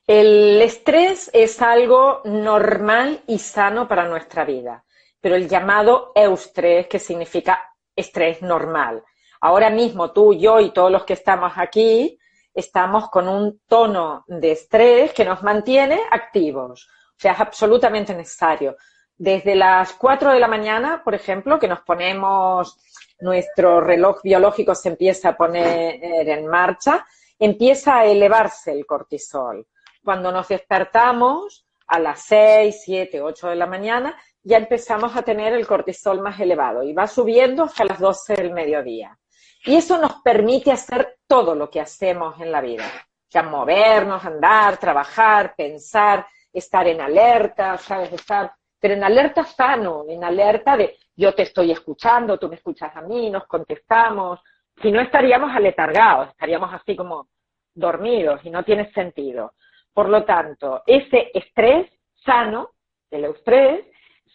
El 0.07 0.61
estrés 0.61 1.31
es 1.33 1.63
algo 1.63 2.21
normal 2.25 3.23
y 3.27 3.39
sano 3.39 3.89
para 3.89 4.07
nuestra 4.07 4.45
vida 4.45 4.85
pero 5.23 5.37
el 5.37 5.49
llamado 5.49 6.13
eustrés, 6.15 6.89
que 6.89 6.99
significa 6.99 7.73
estrés 7.97 8.43
normal. 8.43 9.03
Ahora 9.41 9.71
mismo 9.71 10.13
tú, 10.13 10.35
yo 10.35 10.61
y 10.61 10.71
todos 10.71 10.91
los 10.91 11.05
que 11.05 11.15
estamos 11.15 11.53
aquí 11.57 12.19
estamos 12.53 13.09
con 13.09 13.29
un 13.29 13.61
tono 13.67 14.25
de 14.27 14.53
estrés 14.53 15.15
que 15.15 15.25
nos 15.25 15.43
mantiene 15.43 16.01
activos. 16.11 16.87
O 16.87 17.15
sea, 17.17 17.33
es 17.33 17.41
absolutamente 17.41 18.15
necesario. 18.15 18.77
Desde 19.17 19.55
las 19.55 19.93
4 19.95 20.33
de 20.33 20.41
la 20.41 20.49
mañana, 20.49 21.03
por 21.05 21.15
ejemplo, 21.15 21.59
que 21.59 21.69
nos 21.69 21.81
ponemos, 21.81 22.77
nuestro 23.21 23.81
reloj 23.81 24.21
biológico 24.23 24.75
se 24.75 24.89
empieza 24.89 25.31
a 25.31 25.37
poner 25.37 26.29
en 26.29 26.47
marcha, 26.49 27.07
empieza 27.39 27.99
a 27.99 28.07
elevarse 28.07 28.73
el 28.73 28.85
cortisol. 28.85 29.67
Cuando 30.05 30.33
nos 30.33 30.49
despertamos 30.49 31.65
a 31.87 32.01
las 32.01 32.25
6, 32.25 32.83
7, 32.85 33.23
8 33.23 33.51
de 33.51 33.57
la 33.57 33.67
mañana, 33.67 34.17
ya 34.45 34.59
empezamos 34.59 35.17
a 35.17 35.23
tener 35.23 35.53
el 35.53 35.67
cortisol 35.67 36.21
más 36.21 36.39
elevado 36.41 36.83
y 36.83 36.93
va 36.93 37.07
subiendo 37.07 37.65
hasta 37.65 37.85
las 37.85 38.01
12 38.01 38.35
del 38.35 38.53
mediodía. 38.53 39.19
Y 39.65 39.77
eso 39.77 39.99
nos 39.99 40.15
permite 40.23 40.73
hacer 40.73 41.19
todo 41.27 41.55
lo 41.55 41.71
que 41.71 41.81
hacemos 41.81 42.41
en 42.41 42.51
la 42.51 42.61
vida. 42.61 42.85
Ya 43.31 43.43
movernos, 43.45 44.25
andar, 44.25 44.77
trabajar, 44.79 45.55
pensar, 45.57 46.27
estar 46.53 46.87
en 46.89 47.01
alerta, 47.01 47.79
¿sabes? 47.79 48.13
Estar, 48.13 48.53
pero 48.81 48.95
en 48.95 49.05
alerta 49.05 49.45
sano, 49.45 50.05
en 50.09 50.25
alerta 50.25 50.77
de 50.77 50.97
yo 51.15 51.35
te 51.35 51.43
estoy 51.43 51.71
escuchando, 51.71 52.39
tú 52.39 52.49
me 52.49 52.57
escuchas 52.57 52.95
a 52.97 53.03
mí, 53.03 53.31
nos 53.31 53.47
contestamos. 53.47 54.41
Si 54.81 54.91
no 54.91 55.01
estaríamos 55.01 55.55
aletargados, 55.55 56.31
estaríamos 56.31 56.73
así 56.73 56.97
como 56.97 57.29
dormidos 57.75 58.41
y 58.45 58.51
no 58.51 58.65
tiene 58.65 58.91
sentido. 58.93 59.55
Por 59.93 60.09
lo 60.09 60.25
tanto, 60.25 60.83
ese 60.87 61.31
estrés 61.35 61.91
sano, 62.25 62.71
el 63.11 63.27
estrés, 63.27 63.85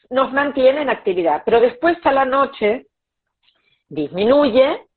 nos 0.09 0.31
mantiene 0.33 0.81
en 0.81 0.89
actividad, 0.89 1.43
pero 1.45 1.59
después 1.59 1.97
a 2.03 2.11
la 2.11 2.25
noche 2.25 2.87
disminuye 3.89 4.87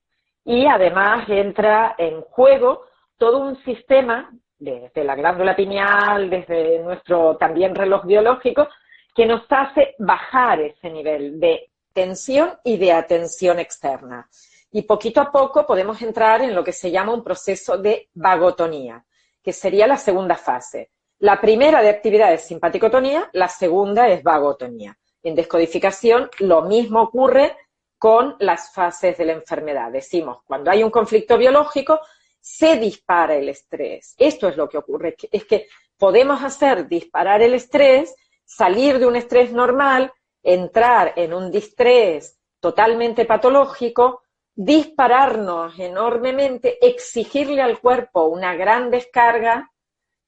y 0.45 0.67
además 0.67 1.29
entra 1.29 1.95
en 1.99 2.23
juego 2.23 2.87
todo 3.19 3.39
un 3.39 3.63
sistema 3.65 4.31
desde 4.59 5.05
la 5.05 5.15
glándula 5.15 5.57
pineal, 5.57 6.29
desde 6.29 6.79
nuestro 6.81 7.37
también 7.37 7.75
reloj 7.75 8.05
biológico, 8.05 8.69
que 9.15 9.27
nos 9.27 9.43
hace 9.49 9.95
bajar 9.99 10.61
ese 10.61 10.91
nivel 10.91 11.41
de 11.41 11.71
tensión 11.93 12.53
y 12.65 12.77
de 12.77 12.93
atención 12.93 13.59
externa. 13.59 14.29
Y 14.73 14.83
poquito 14.83 15.21
a 15.21 15.33
poco 15.33 15.67
podemos 15.67 16.01
entrar 16.03 16.43
en 16.43 16.55
lo 16.55 16.63
que 16.63 16.73
se 16.73 16.91
llama 16.91 17.13
un 17.13 17.25
proceso 17.25 17.77
de 17.79 18.09
vagotonía, 18.15 19.05
que 19.43 19.53
sería 19.53 19.87
la 19.87 19.97
segunda 19.97 20.37
fase. 20.37 20.91
La 21.19 21.41
primera 21.41 21.83
de 21.83 21.89
actividad 21.89 22.33
es 22.33 22.47
simpaticotonía, 22.47 23.29
la 23.33 23.49
segunda 23.49 24.09
es 24.09 24.23
vagotonía. 24.23 24.97
En 25.23 25.35
descodificación, 25.35 26.31
lo 26.39 26.63
mismo 26.63 27.03
ocurre 27.03 27.57
con 27.99 28.37
las 28.39 28.73
fases 28.73 29.19
de 29.19 29.27
la 29.27 29.33
enfermedad. 29.33 29.93
Decimos, 29.93 30.39
cuando 30.45 30.71
hay 30.71 30.83
un 30.83 30.91
conflicto 30.91 31.37
biológico, 31.37 32.01
se 32.41 32.77
dispara 32.77 33.37
el 33.37 33.51
estrés. 33.51 34.15
Esto 34.17 34.49
es 34.49 34.57
lo 34.57 34.69
que 34.69 34.79
ocurre, 34.79 35.15
es 35.31 35.45
que 35.45 35.69
podemos 35.99 36.43
hacer 36.43 36.89
disparar 36.89 37.43
el 37.43 37.53
estrés, 37.53 38.15
salir 38.45 38.99
de 38.99 39.07
un 39.07 39.17
estrés 39.17 39.53
normal, 39.53 40.13
entrar 40.43 41.13
en 41.17 41.35
un 41.35 41.51
distrés 41.51 42.39
totalmente 42.59 43.27
patológico, 43.27 44.23
dispararnos 44.55 45.79
enormemente, 45.79 46.79
exigirle 46.87 47.63
al 47.63 47.81
cuerpo 47.81 48.25
una 48.25 48.55
gran 48.55 48.91
descarga 48.91 49.71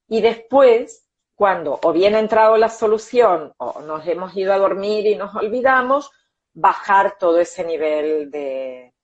y 0.09 0.21
después 0.21 1.02
cuando 1.43 1.77
o 1.83 1.93
bien 1.93 2.15
ha 2.15 2.21
entrado 2.21 2.57
la 2.57 2.69
solución 2.69 3.53
o 3.57 3.81
nos 3.81 4.07
hemos 4.07 4.37
ido 4.37 4.53
a 4.53 4.59
dormir 4.59 5.09
y 5.09 5.17
nos 5.17 5.35
olvidamos, 5.35 6.09
bajar 6.55 7.17
todo 7.19 7.41
ese 7.41 7.65
nivel 7.65 8.31
de, 8.31 8.95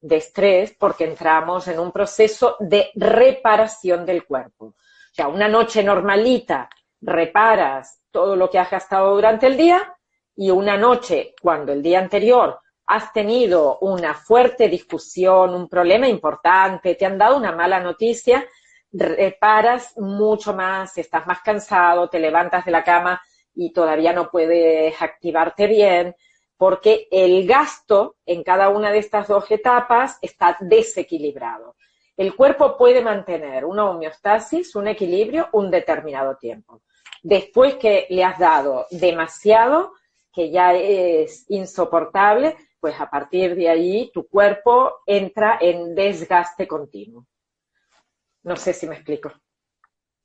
estrés 0.00 0.74
porque 0.78 1.04
entramos 1.04 1.68
en 1.68 1.78
un 1.78 1.92
proceso 1.92 2.56
de 2.60 2.90
reparación 2.94 4.06
del 4.06 4.24
cuerpo. 4.24 4.68
O 4.68 4.74
sea, 5.14 5.28
una 5.28 5.48
noche 5.48 5.82
normalita 5.82 6.70
reparas 7.02 8.00
todo 8.10 8.36
lo 8.36 8.48
que 8.48 8.58
has 8.58 8.70
gastado 8.70 9.14
durante 9.14 9.46
el 9.46 9.58
día 9.58 9.94
y 10.34 10.48
una 10.48 10.78
noche 10.78 11.34
cuando 11.42 11.74
el 11.74 11.82
día 11.82 11.98
anterior 11.98 12.58
has 12.86 13.12
tenido 13.12 13.76
una 13.80 14.14
fuerte 14.14 14.66
discusión, 14.70 15.54
un 15.54 15.68
problema 15.68 16.08
importante, 16.08 16.94
te 16.94 17.04
han 17.04 17.18
dado 17.18 17.36
una 17.36 17.52
mala 17.52 17.80
noticia, 17.80 18.46
reparas 18.92 19.96
mucho 19.96 20.54
más, 20.54 20.96
estás 20.98 21.26
más 21.26 21.40
cansado, 21.40 22.08
te 22.08 22.20
levantas 22.20 22.64
de 22.64 22.70
la 22.70 22.84
cama 22.84 23.20
y 23.54 23.72
todavía 23.72 24.12
no 24.12 24.30
puedes 24.30 25.00
activarte 25.00 25.66
bien, 25.66 26.14
porque 26.56 27.08
el 27.10 27.46
gasto 27.46 28.16
en 28.26 28.42
cada 28.42 28.68
una 28.68 28.90
de 28.90 28.98
estas 28.98 29.28
dos 29.28 29.50
etapas 29.50 30.18
está 30.22 30.56
desequilibrado. 30.60 31.74
El 32.16 32.36
cuerpo 32.36 32.76
puede 32.76 33.02
mantener 33.02 33.64
una 33.64 33.90
homeostasis, 33.90 34.76
un 34.76 34.88
equilibrio, 34.88 35.48
un 35.52 35.70
determinado 35.70 36.36
tiempo. 36.36 36.82
Después 37.22 37.76
que 37.76 38.06
le 38.10 38.22
has 38.22 38.38
dado 38.38 38.86
demasiado, 38.90 39.92
que 40.32 40.50
ya 40.50 40.74
es 40.74 41.46
insoportable, 41.48 42.56
pues 42.80 43.00
a 43.00 43.08
partir 43.08 43.54
de 43.54 43.68
ahí 43.68 44.10
tu 44.12 44.28
cuerpo 44.28 45.00
entra 45.06 45.58
en 45.60 45.94
desgaste 45.94 46.66
continuo. 46.66 47.26
No 48.44 48.56
sé 48.56 48.72
si 48.72 48.86
me 48.86 48.96
explico. 48.96 49.32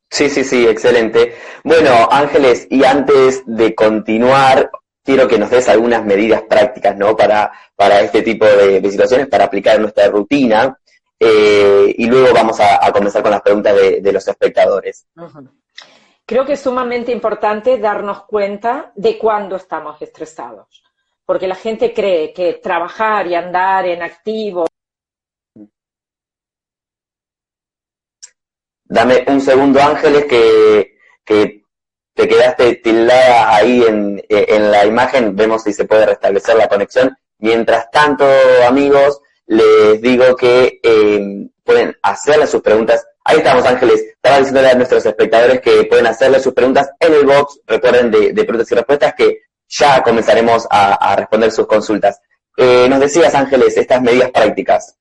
Sí, 0.10 0.30
sí, 0.30 0.44
sí, 0.44 0.66
excelente. 0.66 1.36
Bueno, 1.64 2.08
Ángeles, 2.10 2.68
y 2.70 2.84
antes 2.84 3.44
de 3.46 3.76
continuar, 3.76 4.72
quiero 5.04 5.28
que 5.28 5.38
nos 5.38 5.50
des 5.50 5.68
algunas 5.70 6.06
medidas 6.06 6.44
prácticas, 6.44 6.96
¿no? 6.96 7.16
Para, 7.16 7.52
para 7.76 8.02
este 8.02 8.22
tipo 8.22 8.46
de, 8.46 8.82
situaciones, 8.90 9.28
para 9.28 9.46
aplicar 9.46 9.76
en 9.76 9.82
nuestra 9.84 10.08
rutina. 10.08 10.78
Eh, 11.20 11.94
y 11.98 12.06
luego 12.06 12.34
vamos 12.34 12.60
a, 12.60 12.92
comenzar 12.92 13.22
con 13.22 13.32
las 13.32 13.42
preguntas 13.42 13.76
de, 13.76 14.12
los 14.14 14.28
espectadores. 14.28 15.08
Creo 16.26 16.46
que 16.46 16.54
es 16.54 16.60
sumamente 16.60 17.12
importante 17.12 17.78
darnos 17.78 18.24
cuenta 18.26 18.92
de 18.96 19.18
cuándo 19.18 19.56
estamos 19.56 20.02
estresados, 20.02 20.84
porque 21.26 21.48
la 21.48 21.56
gente 21.56 21.94
cree 21.94 22.34
que 22.34 22.56
trabajar 22.56 23.28
y 23.28 23.36
andar 23.36 23.86
en 23.88 24.04
activo 24.04 24.68
Dame 28.90 29.26
un 29.28 29.42
segundo, 29.42 29.82
Ángeles, 29.82 30.26
que, 30.26 30.98
que 31.26 31.64
te 32.14 32.28
quedaste 32.28 32.76
tildada 32.76 33.56
ahí 33.56 33.84
en, 33.84 34.24
en, 34.30 34.72
la 34.72 34.86
imagen. 34.86 35.36
Vemos 35.36 35.64
si 35.64 35.74
se 35.74 35.86
puede 35.86 36.06
restablecer 36.06 36.56
la 36.56 36.68
conexión. 36.68 37.16
Mientras 37.40 37.92
tanto, 37.92 38.26
amigos, 38.68 39.22
les 39.46 40.02
digo 40.02 40.36
que 40.36 40.80
eh, 40.82 41.48
pueden 41.64 41.96
hacerle 42.02 42.48
sus 42.48 42.62
preguntas. 42.62 43.06
Ahí 43.24 43.38
estamos, 43.38 43.66
Ángeles. 43.66 44.02
Estaba 44.02 44.40
diciéndole 44.40 44.70
a 44.70 44.76
nuestros 44.76 45.06
espectadores 45.06 45.60
que 45.60 45.84
pueden 45.84 46.08
hacerle 46.08 46.40
sus 46.40 46.54
preguntas 46.54 46.90
en 47.00 47.14
el 47.14 47.26
box, 47.26 47.60
recuerden, 47.68 48.10
de, 48.10 48.32
de 48.32 48.44
preguntas 48.44 48.72
y 48.72 48.76
respuestas, 48.76 49.14
que 49.16 49.42
ya 49.68 50.02
comenzaremos 50.02 50.66
a, 50.70 50.94
a 50.94 51.16
responder 51.18 51.52
sus 51.52 51.68
consultas. 51.68 52.22
Eh, 52.56 52.88
nos 52.90 53.02
decías, 53.02 53.36
Ángeles, 53.36 53.78
estas 53.78 54.02
medidas 54.02 54.32
prácticas. 54.32 54.98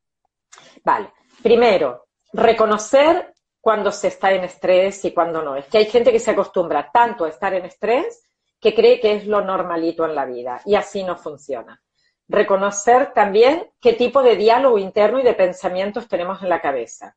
Vale. 0.85 1.13
Primero, 1.43 2.09
reconocer 2.33 3.33
cuando 3.67 3.91
se 3.91 4.07
está 4.07 4.31
en 4.31 4.45
estrés 4.45 5.05
y 5.07 5.11
cuando 5.11 5.43
no. 5.43 5.57
Es 5.57 5.67
que 5.67 5.79
hay 5.79 5.87
gente 5.87 6.13
que 6.13 6.21
se 6.21 6.31
acostumbra 6.31 6.89
tanto 6.93 7.25
a 7.25 7.31
estar 7.31 7.53
en 7.53 7.65
estrés 7.65 8.23
que 8.61 8.73
cree 8.73 9.01
que 9.01 9.15
es 9.15 9.27
lo 9.27 9.41
normalito 9.41 10.05
en 10.05 10.15
la 10.15 10.25
vida 10.25 10.61
y 10.65 10.77
así 10.77 11.03
no 11.03 11.17
funciona. 11.17 11.83
Reconocer 12.29 13.13
también 13.13 13.69
qué 13.81 13.95
tipo 13.95 14.23
de 14.23 14.37
diálogo 14.37 14.79
interno 14.79 15.19
y 15.19 15.25
de 15.25 15.35
pensamientos 15.35 16.07
tenemos 16.07 16.41
en 16.45 16.49
la 16.49 16.61
cabeza, 16.61 17.17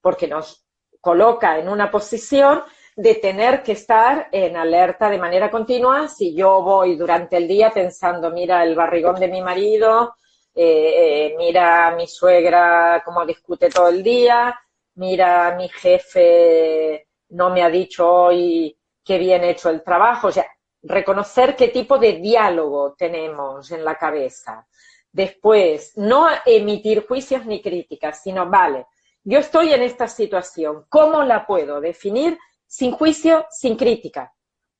porque 0.00 0.28
nos 0.28 0.64
coloca 1.00 1.58
en 1.58 1.68
una 1.68 1.90
posición 1.90 2.62
de 2.94 3.16
tener 3.16 3.64
que 3.64 3.72
estar 3.72 4.28
en 4.30 4.56
alerta 4.56 5.10
de 5.10 5.18
manera 5.18 5.50
continua 5.50 6.06
si 6.06 6.32
yo 6.32 6.62
voy 6.62 6.94
durante 6.94 7.38
el 7.38 7.48
día 7.48 7.72
pensando, 7.72 8.30
mira 8.30 8.62
el 8.62 8.76
barrigón 8.76 9.18
de 9.18 9.26
mi 9.26 9.42
marido, 9.42 10.14
eh, 10.54 11.32
eh, 11.32 11.34
mira 11.36 11.92
mi 11.96 12.06
suegra 12.06 13.02
cómo 13.04 13.26
discute 13.26 13.68
todo 13.68 13.88
el 13.88 14.04
día, 14.04 14.56
mira 14.98 15.54
mi 15.56 15.68
jefe 15.68 17.08
no 17.30 17.50
me 17.50 17.62
ha 17.62 17.70
dicho 17.70 18.08
hoy 18.08 18.76
qué 19.04 19.18
bien 19.18 19.44
hecho 19.44 19.70
el 19.70 19.82
trabajo. 19.82 20.28
O 20.28 20.32
sea, 20.32 20.46
reconocer 20.82 21.56
qué 21.56 21.68
tipo 21.68 21.98
de 21.98 22.14
diálogo 22.14 22.94
tenemos 22.96 23.70
en 23.70 23.84
la 23.84 23.96
cabeza. 23.96 24.66
Después, 25.10 25.96
no 25.96 26.28
emitir 26.44 27.06
juicios 27.06 27.46
ni 27.46 27.62
críticas, 27.62 28.22
sino, 28.22 28.48
vale, 28.48 28.86
yo 29.24 29.38
estoy 29.38 29.72
en 29.72 29.82
esta 29.82 30.06
situación, 30.06 30.86
¿cómo 30.88 31.22
la 31.22 31.46
puedo 31.46 31.80
definir 31.80 32.38
sin 32.66 32.92
juicio, 32.92 33.46
sin 33.50 33.76
crítica? 33.76 34.34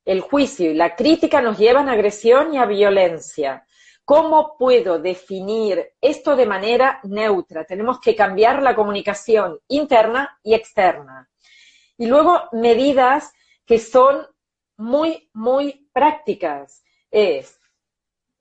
El 0.05 0.21
juicio 0.21 0.71
y 0.71 0.75
la 0.75 0.95
crítica 0.95 1.41
nos 1.41 1.57
llevan 1.57 1.89
a 1.89 1.93
agresión 1.93 2.53
y 2.53 2.57
a 2.57 2.65
violencia. 2.65 3.65
¿Cómo 4.09 4.57
puedo 4.57 4.97
definir 4.97 5.91
esto 6.01 6.35
de 6.35 6.47
manera 6.47 6.99
neutra? 7.03 7.63
Tenemos 7.63 7.99
que 7.99 8.15
cambiar 8.15 8.63
la 8.63 8.73
comunicación 8.73 9.59
interna 9.67 10.39
y 10.41 10.55
externa. 10.55 11.29
Y 11.95 12.07
luego 12.07 12.45
medidas 12.51 13.31
que 13.67 13.77
son 13.77 14.25
muy, 14.77 15.29
muy 15.33 15.87
prácticas. 15.93 16.83
Es, 17.11 17.59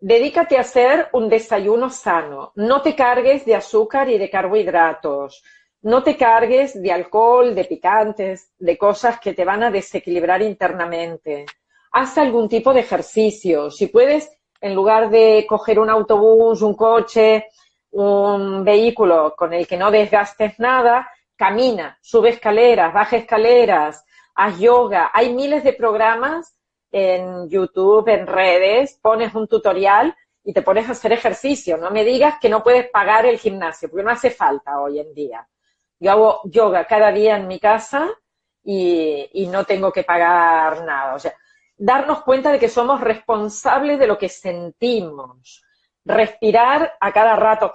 dedícate 0.01 0.57
a 0.57 0.63
hacer 0.63 1.11
un 1.13 1.29
desayuno 1.29 1.91
sano. 1.91 2.53
No 2.55 2.81
te 2.81 2.97
cargues 2.97 3.45
de 3.45 3.55
azúcar 3.55 4.09
y 4.09 4.17
de 4.17 4.31
carbohidratos. 4.31 5.45
No 5.83 6.03
te 6.03 6.17
cargues 6.17 6.81
de 6.81 6.93
alcohol, 6.93 7.55
de 7.55 7.67
picantes, 7.67 8.55
de 8.59 8.79
cosas 8.79 9.21
que 9.21 9.35
te 9.35 9.45
van 9.45 9.63
a 9.63 9.71
desequilibrar 9.71 10.41
internamente. 10.41 11.45
Haz 11.93 12.17
algún 12.17 12.49
tipo 12.49 12.73
de 12.73 12.81
ejercicio. 12.81 13.71
Si 13.71 13.89
puedes, 13.89 14.38
en 14.61 14.75
lugar 14.75 15.11
de 15.11 15.47
coger 15.49 15.79
un 15.79 15.91
autobús, 15.91 16.63
un 16.63 16.75
coche, 16.75 17.49
un 17.91 18.65
vehículo 18.65 19.35
con 19.37 19.53
el 19.53 19.67
que 19.67 19.77
no 19.77 19.91
desgastes 19.91 20.59
nada, 20.59 21.11
camina, 21.37 21.99
sube 22.03 22.31
escaleras, 22.31 22.93
baja 22.93 23.17
escaleras, 23.17 24.05
haz 24.35 24.59
yoga. 24.59 25.11
Hay 25.13 25.33
miles 25.33 25.65
de 25.65 25.73
programas 25.73 26.55
en 26.91 27.49
YouTube, 27.49 28.09
en 28.09 28.27
redes, 28.27 28.99
pones 29.01 29.35
un 29.35 29.47
tutorial 29.47 30.15
y 30.45 30.53
te 30.53 30.63
pones 30.63 30.89
a 30.89 30.93
hacer 30.93 31.13
ejercicio. 31.13 31.77
No 31.77 31.91
me 31.91 32.05
digas 32.05 32.37
que 32.41 32.49
no 32.49 32.63
puedes 32.63 32.89
pagar 32.91 33.27
el 33.27 33.39
gimnasio, 33.39 33.89
porque 33.89 34.05
no 34.05 34.11
hace 34.11 34.31
falta 34.31 34.81
hoy 34.81 34.99
en 34.99 35.15
día. 35.15 35.47
Yo 36.01 36.11
hago 36.13 36.41
yoga 36.45 36.85
cada 36.87 37.11
día 37.13 37.37
en 37.37 37.49
mi 37.49 37.59
casa 37.59 38.09
y, 38.65 39.29
y 39.33 39.47
no 39.49 39.65
tengo 39.65 39.93
que 39.93 40.05
pagar 40.05 40.85
nada. 40.85 41.15
O 41.15 41.19
sea, 41.19 41.35
darnos 41.79 42.23
cuenta 42.23 42.53
de 42.53 42.59
que 42.59 42.69
somos 42.69 43.01
responsables 43.01 43.99
de 43.99 44.07
lo 44.07 44.19
que 44.19 44.29
sentimos. 44.29 45.65
Respirar 46.05 46.95
a 47.01 47.13
cada 47.13 47.37
rato 47.37 47.73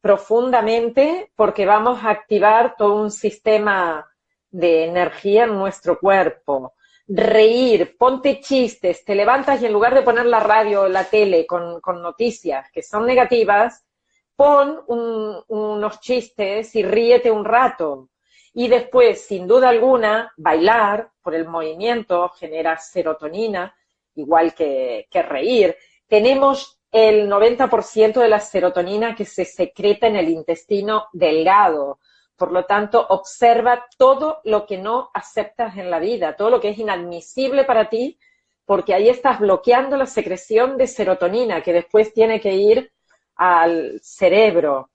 profundamente 0.00 1.30
porque 1.36 1.66
vamos 1.66 2.04
a 2.04 2.10
activar 2.10 2.76
todo 2.76 2.94
un 2.94 3.10
sistema 3.10 4.06
de 4.50 4.84
energía 4.84 5.44
en 5.44 5.54
nuestro 5.54 5.98
cuerpo. 5.98 6.74
Reír, 7.06 7.96
ponte 7.98 8.40
chistes, 8.40 9.04
te 9.04 9.14
levantas 9.14 9.60
y 9.60 9.66
en 9.66 9.72
lugar 9.72 9.94
de 9.94 10.02
poner 10.02 10.26
la 10.26 10.40
radio 10.40 10.82
o 10.82 10.88
la 10.88 11.04
tele 11.04 11.46
con, 11.46 11.80
noticias 12.00 12.70
que 12.70 12.82
son 12.82 13.04
negativas, 13.04 13.84
pon 14.36 14.80
unos 14.86 16.00
chistes 16.00 16.74
y 16.76 16.82
ríete 16.82 17.30
un 17.30 17.44
rato. 17.44 18.08
Y 18.52 18.68
después, 18.68 19.26
sin 19.26 19.46
duda 19.46 19.68
alguna, 19.68 20.32
bailar 20.36 21.10
por 21.22 21.34
el 21.34 21.46
movimiento 21.46 22.28
genera 22.30 22.76
serotonina, 22.78 23.74
igual 24.14 24.54
que, 24.54 25.06
que 25.10 25.22
reír. 25.22 25.76
Tenemos 26.08 26.80
el 26.90 27.28
90% 27.28 28.20
de 28.20 28.28
la 28.28 28.40
serotonina 28.40 29.14
que 29.14 29.24
se 29.24 29.44
secreta 29.44 30.08
en 30.08 30.16
el 30.16 30.28
intestino 30.28 31.06
delgado. 31.12 32.00
Por 32.36 32.50
lo 32.50 32.64
tanto, 32.64 33.06
observa 33.10 33.86
todo 33.96 34.40
lo 34.44 34.66
que 34.66 34.78
no 34.78 35.10
aceptas 35.14 35.76
en 35.76 35.90
la 35.90 36.00
vida, 36.00 36.34
todo 36.34 36.50
lo 36.50 36.60
que 36.60 36.70
es 36.70 36.78
inadmisible 36.78 37.64
para 37.64 37.88
ti, 37.88 38.18
porque 38.64 38.94
ahí 38.94 39.08
estás 39.08 39.38
bloqueando 39.38 39.96
la 39.96 40.06
secreción 40.06 40.76
de 40.76 40.86
serotonina 40.86 41.62
que 41.62 41.72
después 41.72 42.12
tiene 42.12 42.40
que 42.40 42.54
ir 42.54 42.92
al 43.36 44.00
cerebro 44.02 44.90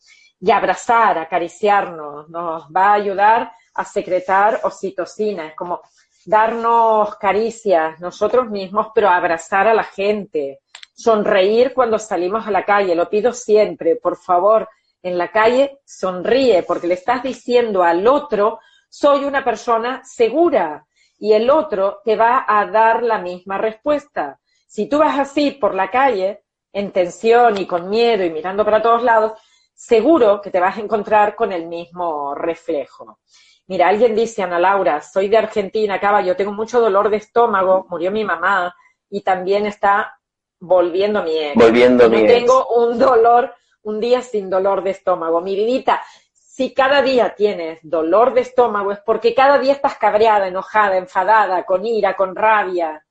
y 0.46 0.52
abrazar, 0.52 1.18
acariciarnos, 1.18 2.30
nos 2.30 2.66
va 2.66 2.90
a 2.90 2.94
ayudar 2.94 3.52
a 3.74 3.84
secretar 3.84 4.60
oxitocina, 4.62 5.48
es 5.48 5.56
como 5.56 5.82
darnos 6.24 7.16
caricias 7.16 8.00
nosotros 8.00 8.52
mismos, 8.52 8.90
pero 8.94 9.10
abrazar 9.10 9.68
a 9.68 9.74
la 9.74 9.84
gente, 9.84 10.60
sonreír 10.94 11.74
cuando 11.74 11.98
salimos 11.98 12.46
a 12.46 12.52
la 12.52 12.64
calle, 12.64 12.94
lo 12.94 13.10
pido 13.10 13.34
siempre, 13.34 13.96
por 13.96 14.18
favor, 14.18 14.70
en 15.02 15.18
la 15.18 15.32
calle 15.32 15.80
sonríe, 15.84 16.62
porque 16.62 16.86
le 16.86 16.94
estás 16.94 17.24
diciendo 17.24 17.82
al 17.82 18.06
otro, 18.06 18.60
soy 18.88 19.26
una 19.26 19.44
persona 19.44 20.04
segura, 20.04 20.86
y 21.18 21.34
el 21.34 21.50
otro 21.50 22.02
te 22.06 22.16
va 22.16 22.46
a 22.48 22.68
dar 22.68 23.02
la 23.02 23.18
misma 23.18 23.58
respuesta. 23.58 24.40
Si 24.68 24.88
tú 24.88 25.00
vas 25.00 25.18
así 25.18 25.50
por 25.50 25.74
la 25.74 25.90
calle, 25.90 26.44
en 26.72 26.92
tensión 26.92 27.58
y 27.58 27.66
con 27.66 27.90
miedo 27.90 28.24
y 28.24 28.30
mirando 28.30 28.64
para 28.64 28.84
todos 28.84 29.02
lados, 29.02 29.32
seguro 29.76 30.42
que 30.42 30.50
te 30.50 30.60
vas 30.60 30.78
a 30.78 30.82
encontrar 30.82 31.36
con 31.36 31.52
el 31.52 31.68
mismo 31.68 32.34
reflejo. 32.34 33.20
Mira, 33.68 33.90
alguien 33.90 34.16
dice, 34.16 34.42
Ana 34.42 34.58
Laura, 34.58 35.02
soy 35.02 35.28
de 35.28 35.38
Argentina, 35.38 35.96
acaba, 35.96 36.22
yo 36.22 36.36
tengo 36.36 36.54
mucho 36.54 36.80
dolor 36.80 37.10
de 37.10 37.18
estómago, 37.18 37.86
murió 37.90 38.12
mi 38.12 38.24
mamá 38.24 38.76
y 39.10 39.22
también 39.22 39.66
está 39.66 40.20
volviendo 40.60 41.24
mi 41.24 41.38
ex. 41.38 41.56
Volviendo 41.56 42.10
mi 42.10 42.26
tengo 42.26 42.68
un 42.68 42.98
dolor, 42.98 43.54
un 43.84 44.00
día 44.00 44.22
sin 44.22 44.50
dolor 44.50 44.84
de 44.84 44.92
estómago. 44.92 45.42
Mi 45.42 45.56
vidita, 45.56 46.02
si 46.32 46.74
cada 46.74 47.02
día 47.02 47.36
tienes 47.36 47.80
dolor 47.82 48.34
de 48.34 48.42
estómago 48.42 48.92
es 48.92 49.00
porque 49.00 49.34
cada 49.34 49.58
día 49.58 49.74
estás 49.74 49.98
cabreada, 49.98 50.48
enojada, 50.48 50.96
enfadada, 50.98 51.66
con 51.66 51.86
ira, 51.86 52.16
con 52.16 52.36
rabia. 52.36 53.06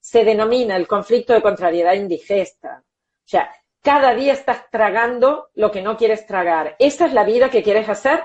Se 0.00 0.24
denomina 0.24 0.74
el 0.74 0.88
conflicto 0.88 1.32
de 1.32 1.42
contrariedad 1.42 1.92
indigesta. 1.92 2.82
O 2.82 3.28
sea, 3.28 3.52
cada 3.82 4.14
día 4.14 4.32
estás 4.32 4.70
tragando 4.70 5.50
lo 5.54 5.70
que 5.70 5.82
no 5.82 5.96
quieres 5.96 6.26
tragar. 6.26 6.76
Esa 6.78 7.06
es 7.06 7.12
la 7.12 7.24
vida 7.24 7.50
que 7.50 7.62
quieres 7.62 7.88
hacer, 7.88 8.22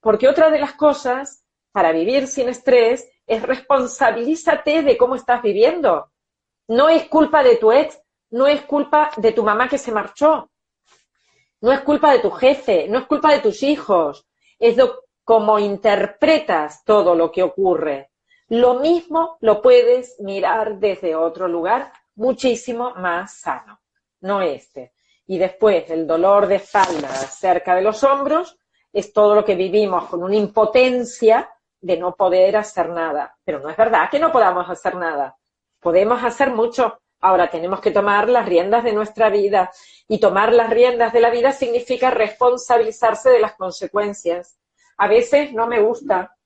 porque 0.00 0.28
otra 0.28 0.50
de 0.50 0.58
las 0.58 0.74
cosas 0.74 1.44
para 1.72 1.92
vivir 1.92 2.26
sin 2.26 2.48
estrés 2.48 3.08
es 3.26 3.42
responsabilízate 3.42 4.82
de 4.82 4.96
cómo 4.96 5.16
estás 5.16 5.42
viviendo. 5.42 6.10
No 6.68 6.88
es 6.88 7.08
culpa 7.08 7.42
de 7.42 7.56
tu 7.56 7.72
ex, 7.72 8.00
no 8.30 8.46
es 8.46 8.62
culpa 8.62 9.10
de 9.16 9.32
tu 9.32 9.42
mamá 9.42 9.68
que 9.68 9.78
se 9.78 9.92
marchó, 9.92 10.50
no 11.60 11.72
es 11.72 11.80
culpa 11.80 12.12
de 12.12 12.18
tu 12.18 12.30
jefe, 12.30 12.86
no 12.88 12.98
es 12.98 13.06
culpa 13.06 13.32
de 13.32 13.40
tus 13.40 13.62
hijos, 13.62 14.26
es 14.58 14.76
lo, 14.76 15.04
como 15.24 15.58
interpretas 15.58 16.84
todo 16.84 17.14
lo 17.14 17.30
que 17.30 17.42
ocurre. 17.42 18.10
Lo 18.48 18.74
mismo 18.80 19.38
lo 19.40 19.62
puedes 19.62 20.20
mirar 20.20 20.78
desde 20.78 21.14
otro 21.14 21.48
lugar 21.48 21.92
muchísimo 22.14 22.94
más 22.96 23.38
sano, 23.38 23.80
no 24.20 24.42
este. 24.42 24.93
Y 25.26 25.38
después 25.38 25.88
el 25.90 26.06
dolor 26.06 26.46
de 26.46 26.56
espalda 26.56 27.08
cerca 27.08 27.74
de 27.74 27.82
los 27.82 28.04
hombros 28.04 28.58
es 28.92 29.12
todo 29.12 29.34
lo 29.34 29.44
que 29.44 29.54
vivimos 29.54 30.04
con 30.06 30.22
una 30.22 30.36
impotencia 30.36 31.50
de 31.80 31.96
no 31.96 32.14
poder 32.14 32.56
hacer 32.56 32.88
nada. 32.90 33.36
Pero 33.44 33.60
no 33.60 33.70
es 33.70 33.76
verdad 33.76 34.08
que 34.10 34.18
no 34.18 34.32
podamos 34.32 34.68
hacer 34.70 34.94
nada. 34.96 35.36
Podemos 35.80 36.22
hacer 36.22 36.50
mucho. 36.50 37.00
Ahora 37.20 37.50
tenemos 37.50 37.80
que 37.80 37.90
tomar 37.90 38.28
las 38.28 38.46
riendas 38.46 38.84
de 38.84 38.92
nuestra 38.92 39.30
vida 39.30 39.70
y 40.06 40.18
tomar 40.18 40.52
las 40.52 40.70
riendas 40.70 41.12
de 41.12 41.20
la 41.20 41.30
vida 41.30 41.52
significa 41.52 42.10
responsabilizarse 42.10 43.30
de 43.30 43.40
las 43.40 43.54
consecuencias. 43.54 44.58
A 44.98 45.08
veces 45.08 45.52
no 45.52 45.66
me 45.66 45.80
gusta, 45.80 46.36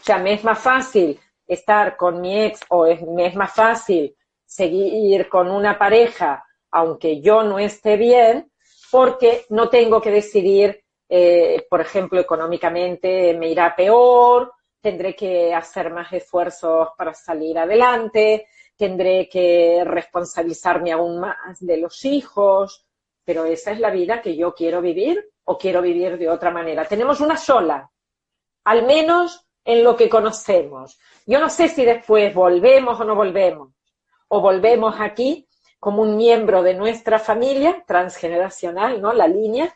o 0.00 0.02
sea, 0.02 0.18
me 0.18 0.34
es 0.34 0.44
más 0.44 0.58
fácil 0.58 1.20
estar 1.46 1.96
con 1.96 2.20
mi 2.20 2.44
ex 2.44 2.60
o 2.68 2.86
me 3.08 3.26
es 3.26 3.34
más 3.34 3.52
fácil 3.52 4.16
seguir 4.44 5.28
con 5.28 5.50
una 5.50 5.78
pareja 5.78 6.44
aunque 6.70 7.20
yo 7.20 7.42
no 7.42 7.58
esté 7.58 7.96
bien 7.96 8.50
porque 8.90 9.44
no 9.50 9.68
tengo 9.68 10.00
que 10.00 10.10
decidir, 10.10 10.82
eh, 11.08 11.66
por 11.68 11.80
ejemplo, 11.80 12.20
económicamente 12.20 13.34
me 13.34 13.48
irá 13.48 13.74
peor, 13.74 14.52
tendré 14.80 15.14
que 15.14 15.54
hacer 15.54 15.90
más 15.90 16.12
esfuerzos 16.12 16.88
para 16.96 17.14
salir 17.14 17.58
adelante, 17.58 18.46
tendré 18.76 19.28
que 19.28 19.82
responsabilizarme 19.84 20.92
aún 20.92 21.20
más 21.20 21.58
de 21.60 21.78
los 21.78 22.04
hijos, 22.04 22.86
pero 23.24 23.44
esa 23.44 23.72
es 23.72 23.80
la 23.80 23.90
vida 23.90 24.22
que 24.22 24.36
yo 24.36 24.54
quiero 24.54 24.80
vivir 24.80 25.30
o 25.44 25.58
quiero 25.58 25.82
vivir 25.82 26.16
de 26.16 26.28
otra 26.28 26.50
manera. 26.50 26.84
Tenemos 26.84 27.20
una 27.20 27.36
sola, 27.36 27.90
al 28.64 28.86
menos 28.86 29.46
en 29.64 29.82
lo 29.82 29.96
que 29.96 30.08
conocemos. 30.08 30.98
Yo 31.26 31.40
no 31.40 31.50
sé 31.50 31.68
si 31.68 31.84
después 31.84 32.32
volvemos 32.34 32.98
o 33.00 33.04
no 33.04 33.14
volvemos, 33.14 33.74
o 34.28 34.40
volvemos 34.40 34.94
aquí 35.00 35.47
como 35.78 36.02
un 36.02 36.16
miembro 36.16 36.62
de 36.62 36.74
nuestra 36.74 37.18
familia 37.18 37.84
transgeneracional, 37.86 39.00
¿no? 39.00 39.12
La 39.12 39.28
línea. 39.28 39.74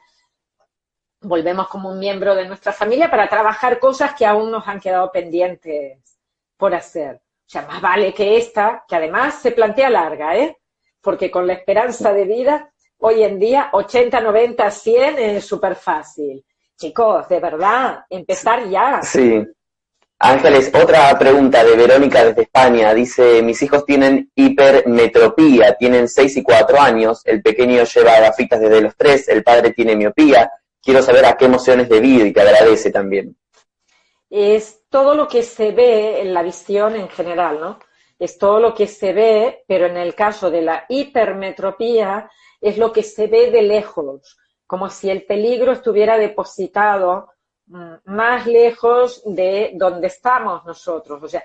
Volvemos 1.20 1.68
como 1.68 1.90
un 1.90 1.98
miembro 1.98 2.34
de 2.34 2.46
nuestra 2.48 2.72
familia 2.72 3.10
para 3.10 3.28
trabajar 3.28 3.78
cosas 3.78 4.14
que 4.14 4.26
aún 4.26 4.50
nos 4.50 4.66
han 4.66 4.80
quedado 4.80 5.12
pendientes 5.12 6.18
por 6.56 6.74
hacer. 6.74 7.16
O 7.16 7.48
sea, 7.52 7.62
más 7.62 7.80
vale 7.80 8.12
que 8.12 8.36
esta, 8.36 8.84
que 8.88 8.96
además 8.96 9.34
se 9.40 9.52
plantea 9.52 9.90
larga, 9.90 10.36
¿eh? 10.36 10.58
Porque 11.00 11.30
con 11.30 11.46
la 11.46 11.52
esperanza 11.52 12.12
de 12.12 12.24
vida, 12.24 12.72
hoy 12.98 13.22
en 13.22 13.38
día, 13.38 13.70
80, 13.72 14.20
90, 14.20 14.70
100 14.70 15.18
es 15.18 15.44
súper 15.44 15.76
fácil. 15.76 16.44
Chicos, 16.76 17.28
de 17.28 17.38
verdad, 17.38 18.04
empezar 18.08 18.68
ya. 18.68 19.02
Sí. 19.02 19.44
Ángeles, 20.24 20.70
otra 20.72 21.18
pregunta 21.18 21.64
de 21.64 21.74
Verónica 21.74 22.24
desde 22.24 22.42
España. 22.42 22.94
Dice, 22.94 23.42
mis 23.42 23.60
hijos 23.60 23.84
tienen 23.84 24.30
hipermetropía, 24.36 25.74
tienen 25.74 26.06
6 26.06 26.36
y 26.36 26.42
4 26.44 26.80
años, 26.80 27.22
el 27.24 27.42
pequeño 27.42 27.82
lleva 27.82 28.20
gafitas 28.20 28.60
desde 28.60 28.82
los 28.82 28.96
3, 28.96 29.28
el 29.30 29.42
padre 29.42 29.72
tiene 29.72 29.96
miopía. 29.96 30.48
Quiero 30.80 31.02
saber 31.02 31.24
a 31.24 31.36
qué 31.36 31.46
emociones 31.46 31.88
debido 31.88 32.24
y 32.24 32.32
te 32.32 32.40
agradece 32.40 32.92
también. 32.92 33.36
Es 34.30 34.84
todo 34.88 35.16
lo 35.16 35.26
que 35.26 35.42
se 35.42 35.72
ve 35.72 36.20
en 36.20 36.32
la 36.32 36.44
visión 36.44 36.94
en 36.94 37.08
general, 37.08 37.58
¿no? 37.58 37.80
Es 38.16 38.38
todo 38.38 38.60
lo 38.60 38.74
que 38.74 38.86
se 38.86 39.12
ve, 39.12 39.64
pero 39.66 39.86
en 39.86 39.96
el 39.96 40.14
caso 40.14 40.52
de 40.52 40.62
la 40.62 40.84
hipermetropía 40.88 42.30
es 42.60 42.78
lo 42.78 42.92
que 42.92 43.02
se 43.02 43.26
ve 43.26 43.50
de 43.50 43.62
lejos, 43.62 44.38
como 44.68 44.88
si 44.88 45.10
el 45.10 45.24
peligro 45.24 45.72
estuviera 45.72 46.16
depositado 46.16 47.32
más 47.66 48.46
lejos 48.46 49.22
de 49.24 49.72
donde 49.74 50.08
estamos 50.08 50.64
nosotros. 50.64 51.22
O 51.22 51.28
sea, 51.28 51.44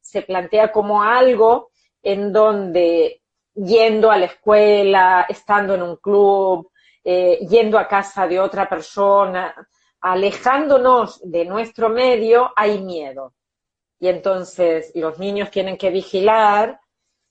se 0.00 0.22
plantea 0.22 0.72
como 0.72 1.02
algo 1.02 1.70
en 2.02 2.32
donde 2.32 3.22
yendo 3.54 4.10
a 4.10 4.18
la 4.18 4.26
escuela, 4.26 5.26
estando 5.28 5.74
en 5.74 5.82
un 5.82 5.96
club, 5.96 6.70
eh, 7.04 7.38
yendo 7.48 7.78
a 7.78 7.88
casa 7.88 8.26
de 8.26 8.40
otra 8.40 8.68
persona, 8.68 9.54
alejándonos 10.00 11.20
de 11.28 11.44
nuestro 11.44 11.88
medio, 11.88 12.52
hay 12.54 12.80
miedo. 12.80 13.34
Y 13.98 14.08
entonces 14.08 14.92
los 14.94 15.18
niños 15.18 15.50
tienen 15.50 15.76
que 15.76 15.90
vigilar 15.90 16.80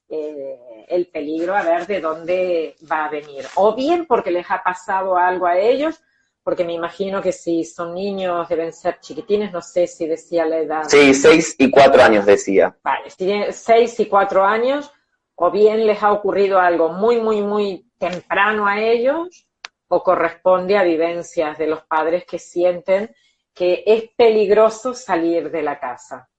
eh, 0.09 0.85
el 0.87 1.07
peligro 1.07 1.55
a 1.55 1.63
ver 1.63 1.87
de 1.87 2.01
dónde 2.01 2.75
va 2.89 3.05
a 3.05 3.09
venir. 3.09 3.45
O 3.55 3.75
bien 3.75 4.05
porque 4.05 4.31
les 4.31 4.49
ha 4.49 4.61
pasado 4.63 5.17
algo 5.17 5.45
a 5.45 5.57
ellos, 5.57 6.01
porque 6.47 6.63
me 6.63 6.71
imagino 6.71 7.21
que 7.21 7.33
si 7.33 7.65
son 7.65 7.93
niños 7.93 8.47
deben 8.47 8.71
ser 8.71 9.01
chiquitines, 9.01 9.51
no 9.51 9.61
sé 9.61 9.85
si 9.85 10.07
decía 10.07 10.45
la 10.45 10.59
edad. 10.59 10.83
Sí, 10.87 11.13
seis 11.13 11.53
y 11.57 11.69
cuatro 11.69 12.01
años 12.01 12.25
decía. 12.25 12.73
Vale, 12.81 13.09
si 13.09 13.17
tienen 13.17 13.51
seis 13.51 13.99
y 13.99 14.05
cuatro 14.05 14.45
años, 14.45 14.89
o 15.35 15.51
bien 15.51 15.85
les 15.85 16.01
ha 16.01 16.13
ocurrido 16.13 16.57
algo 16.57 16.87
muy, 16.87 17.19
muy, 17.19 17.41
muy 17.41 17.91
temprano 17.97 18.65
a 18.65 18.79
ellos, 18.79 19.45
o 19.89 20.01
corresponde 20.01 20.77
a 20.77 20.83
vivencias 20.83 21.57
de 21.57 21.67
los 21.67 21.83
padres 21.83 22.23
que 22.23 22.39
sienten 22.39 23.13
que 23.53 23.83
es 23.85 24.05
peligroso 24.15 24.93
salir 24.93 25.51
de 25.51 25.63
la 25.63 25.77
casa. 25.77 26.29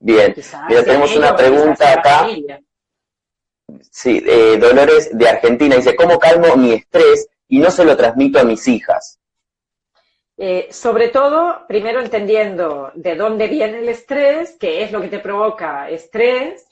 Bien, 0.00 0.34
ya 0.68 0.84
tenemos 0.84 1.16
una 1.16 1.34
pregunta 1.34 1.94
acá. 1.94 2.28
Sí, 3.90 4.22
eh, 4.26 4.58
Dolores 4.58 5.16
de 5.16 5.28
Argentina 5.30 5.76
dice, 5.76 5.96
¿cómo 5.96 6.18
calmo 6.18 6.54
mi 6.56 6.74
estrés 6.74 7.26
y 7.48 7.58
no 7.58 7.70
se 7.70 7.84
lo 7.84 7.96
transmito 7.96 8.38
a 8.38 8.44
mis 8.44 8.66
hijas? 8.68 9.18
Eh, 10.36 10.68
sobre 10.70 11.08
todo, 11.08 11.66
primero 11.66 12.00
entendiendo 12.00 12.92
de 12.94 13.16
dónde 13.16 13.48
viene 13.48 13.80
el 13.80 13.88
estrés, 13.88 14.56
qué 14.60 14.84
es 14.84 14.92
lo 14.92 15.00
que 15.00 15.08
te 15.08 15.18
provoca 15.18 15.90
estrés, 15.90 16.64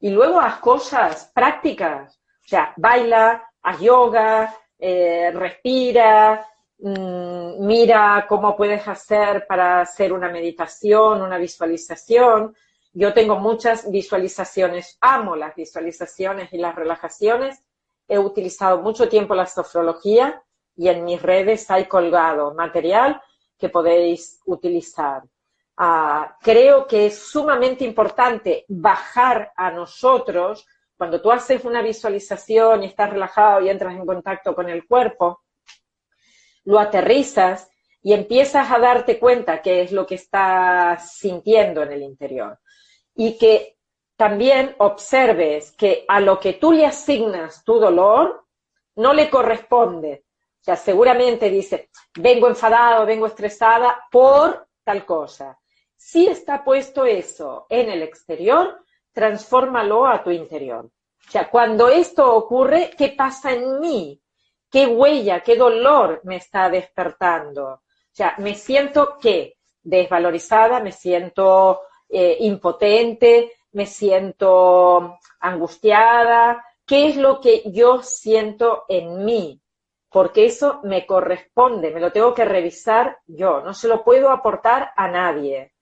y 0.00 0.10
luego 0.10 0.38
haz 0.40 0.58
cosas 0.58 1.30
prácticas. 1.34 2.20
O 2.44 2.48
sea, 2.48 2.74
baila, 2.76 3.48
haz 3.62 3.80
yoga, 3.80 4.54
eh, 4.78 5.30
respira, 5.32 6.46
mm, 6.78 7.66
mira 7.66 8.26
cómo 8.28 8.54
puedes 8.54 8.86
hacer 8.86 9.46
para 9.46 9.80
hacer 9.80 10.12
una 10.12 10.28
meditación, 10.28 11.22
una 11.22 11.38
visualización. 11.38 12.54
Yo 12.92 13.14
tengo 13.14 13.36
muchas 13.36 13.90
visualizaciones, 13.90 14.98
amo 15.00 15.34
las 15.34 15.54
visualizaciones 15.54 16.52
y 16.52 16.58
las 16.58 16.74
relajaciones 16.74 17.62
he 18.08 18.18
utilizado 18.18 18.80
mucho 18.80 19.08
tiempo 19.08 19.34
la 19.34 19.46
sofrología 19.46 20.42
y 20.74 20.88
en 20.88 21.04
mis 21.04 21.20
redes 21.20 21.70
hay 21.70 21.84
colgado 21.84 22.54
material 22.54 23.20
que 23.58 23.68
podéis 23.68 24.40
utilizar. 24.46 25.22
Ah, 25.76 26.36
creo 26.40 26.86
que 26.86 27.06
es 27.06 27.18
sumamente 27.18 27.84
importante 27.84 28.64
bajar 28.68 29.52
a 29.54 29.70
nosotros, 29.70 30.66
cuando 30.96 31.20
tú 31.20 31.30
haces 31.30 31.64
una 31.64 31.82
visualización 31.82 32.82
y 32.82 32.86
estás 32.86 33.10
relajado 33.10 33.60
y 33.60 33.68
entras 33.68 33.94
en 33.94 34.04
contacto 34.04 34.54
con 34.54 34.68
el 34.68 34.86
cuerpo, 34.86 35.42
lo 36.64 36.80
aterrizas 36.80 37.70
y 38.02 38.12
empiezas 38.12 38.70
a 38.70 38.78
darte 38.78 39.18
cuenta 39.18 39.62
qué 39.62 39.82
es 39.82 39.92
lo 39.92 40.06
que 40.06 40.16
estás 40.16 41.16
sintiendo 41.16 41.82
en 41.82 41.92
el 41.92 42.02
interior. 42.02 42.58
Y 43.14 43.38
que 43.38 43.77
también 44.18 44.74
observes 44.78 45.70
que 45.70 46.04
a 46.08 46.18
lo 46.18 46.40
que 46.40 46.54
tú 46.54 46.72
le 46.72 46.84
asignas 46.84 47.62
tu 47.62 47.78
dolor 47.78 48.46
no 48.96 49.14
le 49.14 49.30
corresponde. 49.30 50.24
O 50.60 50.64
sea, 50.64 50.74
seguramente 50.74 51.48
dice, 51.48 51.88
vengo 52.16 52.48
enfadado, 52.48 53.06
vengo 53.06 53.28
estresada 53.28 53.96
por 54.10 54.66
tal 54.82 55.06
cosa. 55.06 55.56
Si 55.94 56.26
está 56.26 56.64
puesto 56.64 57.04
eso 57.04 57.66
en 57.68 57.90
el 57.90 58.02
exterior, 58.02 58.84
transfórmalo 59.12 60.04
a 60.04 60.20
tu 60.24 60.32
interior. 60.32 60.86
O 60.86 61.30
sea, 61.30 61.48
cuando 61.48 61.88
esto 61.88 62.34
ocurre, 62.34 62.90
¿qué 62.98 63.10
pasa 63.10 63.52
en 63.52 63.78
mí? 63.78 64.20
¿Qué 64.68 64.84
huella, 64.84 65.44
qué 65.44 65.54
dolor 65.54 66.22
me 66.24 66.36
está 66.36 66.68
despertando? 66.68 67.66
O 67.66 67.80
sea, 68.10 68.34
me 68.38 68.56
siento 68.56 69.16
qué? 69.22 69.58
Desvalorizada, 69.80 70.80
me 70.80 70.90
siento 70.90 71.82
eh, 72.08 72.36
impotente, 72.40 73.52
me 73.72 73.86
siento 73.86 75.18
angustiada, 75.40 76.64
qué 76.86 77.08
es 77.08 77.16
lo 77.16 77.40
que 77.40 77.62
yo 77.66 78.02
siento 78.02 78.84
en 78.88 79.24
mí, 79.24 79.60
porque 80.10 80.46
eso 80.46 80.80
me 80.84 81.06
corresponde, 81.06 81.90
me 81.90 82.00
lo 82.00 82.12
tengo 82.12 82.34
que 82.34 82.44
revisar 82.44 83.18
yo, 83.26 83.60
no 83.60 83.74
se 83.74 83.88
lo 83.88 84.04
puedo 84.04 84.30
aportar 84.30 84.90
a 84.96 85.08
nadie. 85.08 85.72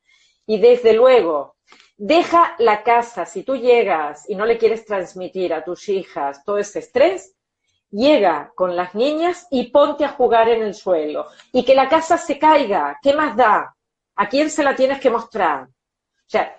Y 0.47 0.59
desde 0.59 0.93
luego, 0.93 1.57
deja 1.97 2.55
la 2.59 2.83
casa, 2.83 3.25
si 3.25 3.43
tú 3.43 3.57
llegas 3.57 4.29
y 4.29 4.35
no 4.35 4.47
le 4.47 4.59
quieres 4.59 4.85
transmitir 4.85 5.55
a 5.55 5.65
tus 5.65 5.89
hijas 5.89 6.45
todo 6.45 6.59
ese 6.59 6.81
estrés, 6.81 7.37
llega 7.91 8.53
con 8.55 8.77
las 8.77 8.95
niñas 8.95 9.47
y 9.51 9.71
ponte 9.71 10.05
a 10.05 10.11
jugar 10.11 10.49
en 10.49 10.63
el 10.63 10.75
suelo. 10.75 11.27
Y 11.53 11.65
que 11.65 11.75
la 11.75 11.89
casa 11.89 12.19
se 12.19 12.39
caiga, 12.39 12.99
¿qué 13.03 13.15
más 13.15 13.37
da? 13.37 13.75
¿A 14.17 14.29
quién 14.29 14.51
se 14.51 14.63
la 14.63 14.75
tienes 14.75 15.01
que 15.01 15.11
mostrar? 15.11 15.65
O 15.65 16.29
sea, 16.29 16.57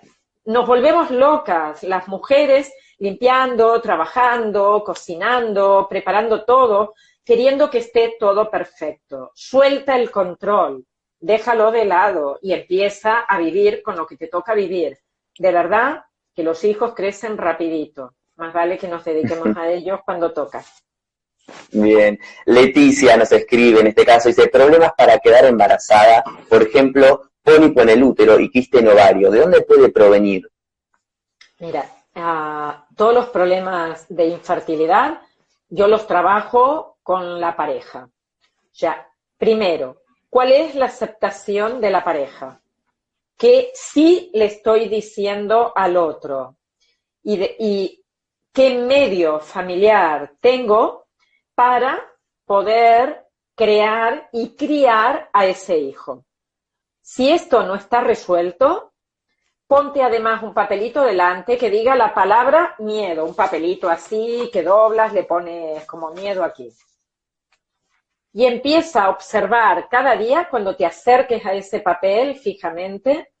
nos 0.48 0.66
volvemos 0.66 1.10
locas, 1.10 1.82
las 1.82 2.08
mujeres 2.08 2.72
limpiando, 2.98 3.78
trabajando, 3.82 4.82
cocinando, 4.82 5.86
preparando 5.90 6.46
todo, 6.46 6.94
queriendo 7.22 7.68
que 7.68 7.78
esté 7.78 8.16
todo 8.18 8.50
perfecto. 8.50 9.30
Suelta 9.34 9.94
el 9.94 10.10
control, 10.10 10.86
déjalo 11.20 11.70
de 11.70 11.84
lado 11.84 12.38
y 12.40 12.54
empieza 12.54 13.18
a 13.20 13.38
vivir 13.38 13.82
con 13.82 13.94
lo 13.96 14.06
que 14.06 14.16
te 14.16 14.28
toca 14.28 14.54
vivir. 14.54 14.98
De 15.38 15.52
verdad 15.52 16.04
que 16.34 16.42
los 16.42 16.64
hijos 16.64 16.94
crecen 16.94 17.36
rapidito. 17.36 18.14
Más 18.36 18.54
vale 18.54 18.78
que 18.78 18.88
nos 18.88 19.04
dediquemos 19.04 19.54
a 19.54 19.68
ellos 19.68 20.00
cuando 20.02 20.32
toca. 20.32 20.64
Bien. 21.72 22.18
Leticia 22.46 23.18
nos 23.18 23.30
escribe 23.32 23.80
en 23.80 23.88
este 23.88 24.06
caso, 24.06 24.28
dice, 24.28 24.48
problemas 24.48 24.92
para 24.96 25.18
quedar 25.18 25.44
embarazada, 25.44 26.24
por 26.48 26.62
ejemplo, 26.62 27.27
pónico 27.42 27.80
en 27.82 27.88
el 27.90 28.02
útero 28.02 28.38
y 28.38 28.50
quiste 28.50 28.78
en 28.78 28.88
ovario, 28.88 29.30
¿de 29.30 29.40
dónde 29.40 29.62
puede 29.62 29.90
provenir? 29.90 30.48
Mira, 31.58 31.84
ah, 32.14 32.86
todos 32.96 33.14
los 33.14 33.28
problemas 33.30 34.06
de 34.08 34.26
infertilidad 34.26 35.20
yo 35.68 35.86
los 35.86 36.06
trabajo 36.06 36.98
con 37.02 37.40
la 37.40 37.56
pareja. 37.56 38.08
O 38.08 38.74
sea, 38.74 39.08
primero, 39.36 40.02
¿cuál 40.30 40.52
es 40.52 40.74
la 40.74 40.86
aceptación 40.86 41.80
de 41.80 41.90
la 41.90 42.04
pareja? 42.04 42.60
¿Qué 43.36 43.70
sí 43.74 44.30
le 44.34 44.46
estoy 44.46 44.88
diciendo 44.88 45.72
al 45.74 45.96
otro? 45.96 46.56
Y 47.22 48.02
qué 48.52 48.78
medio 48.78 49.40
familiar 49.40 50.32
tengo 50.40 51.06
para 51.54 51.98
poder 52.44 53.26
crear 53.54 54.28
y 54.32 54.56
criar 54.56 55.28
a 55.32 55.46
ese 55.46 55.78
hijo. 55.78 56.24
Si 57.10 57.30
esto 57.30 57.62
no 57.62 57.74
está 57.74 58.02
resuelto, 58.02 58.92
ponte 59.66 60.02
además 60.02 60.42
un 60.42 60.52
papelito 60.52 61.02
delante 61.02 61.56
que 61.56 61.70
diga 61.70 61.96
la 61.96 62.12
palabra 62.12 62.74
miedo, 62.80 63.24
un 63.24 63.34
papelito 63.34 63.88
así 63.88 64.50
que 64.52 64.62
doblas, 64.62 65.14
le 65.14 65.24
pones 65.24 65.86
como 65.86 66.10
miedo 66.10 66.44
aquí. 66.44 66.70
Y 68.34 68.44
empieza 68.44 69.04
a 69.04 69.08
observar 69.08 69.88
cada 69.88 70.16
día 70.16 70.48
cuando 70.50 70.76
te 70.76 70.84
acerques 70.84 71.46
a 71.46 71.54
ese 71.54 71.80
papel 71.80 72.36
fijamente 72.36 73.32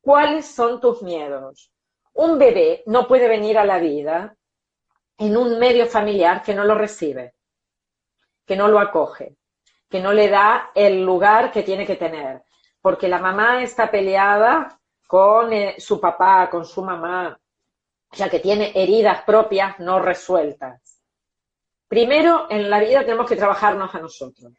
cuáles 0.00 0.52
son 0.52 0.80
tus 0.80 1.00
miedos. 1.00 1.70
Un 2.14 2.40
bebé 2.40 2.82
no 2.86 3.06
puede 3.06 3.28
venir 3.28 3.56
a 3.56 3.64
la 3.64 3.78
vida 3.78 4.36
en 5.16 5.36
un 5.36 5.60
medio 5.60 5.86
familiar 5.86 6.42
que 6.42 6.54
no 6.54 6.64
lo 6.64 6.74
recibe, 6.74 7.36
que 8.44 8.56
no 8.56 8.66
lo 8.66 8.80
acoge, 8.80 9.36
que 9.88 10.00
no 10.00 10.12
le 10.12 10.28
da 10.28 10.72
el 10.74 11.04
lugar 11.04 11.52
que 11.52 11.62
tiene 11.62 11.86
que 11.86 11.94
tener 11.94 12.42
porque 12.82 13.08
la 13.08 13.18
mamá 13.18 13.62
está 13.62 13.90
peleada 13.90 14.78
con 15.06 15.52
eh, 15.52 15.76
su 15.78 16.00
papá, 16.00 16.50
con 16.50 16.66
su 16.66 16.82
mamá, 16.82 17.38
o 18.10 18.16
sea, 18.16 18.28
que 18.28 18.40
tiene 18.40 18.72
heridas 18.74 19.22
propias 19.22 19.78
no 19.78 20.00
resueltas. 20.00 21.00
Primero, 21.88 22.46
en 22.50 22.68
la 22.68 22.80
vida 22.80 23.00
tenemos 23.00 23.28
que 23.28 23.36
trabajarnos 23.36 23.94
a 23.94 24.00
nosotros 24.00 24.52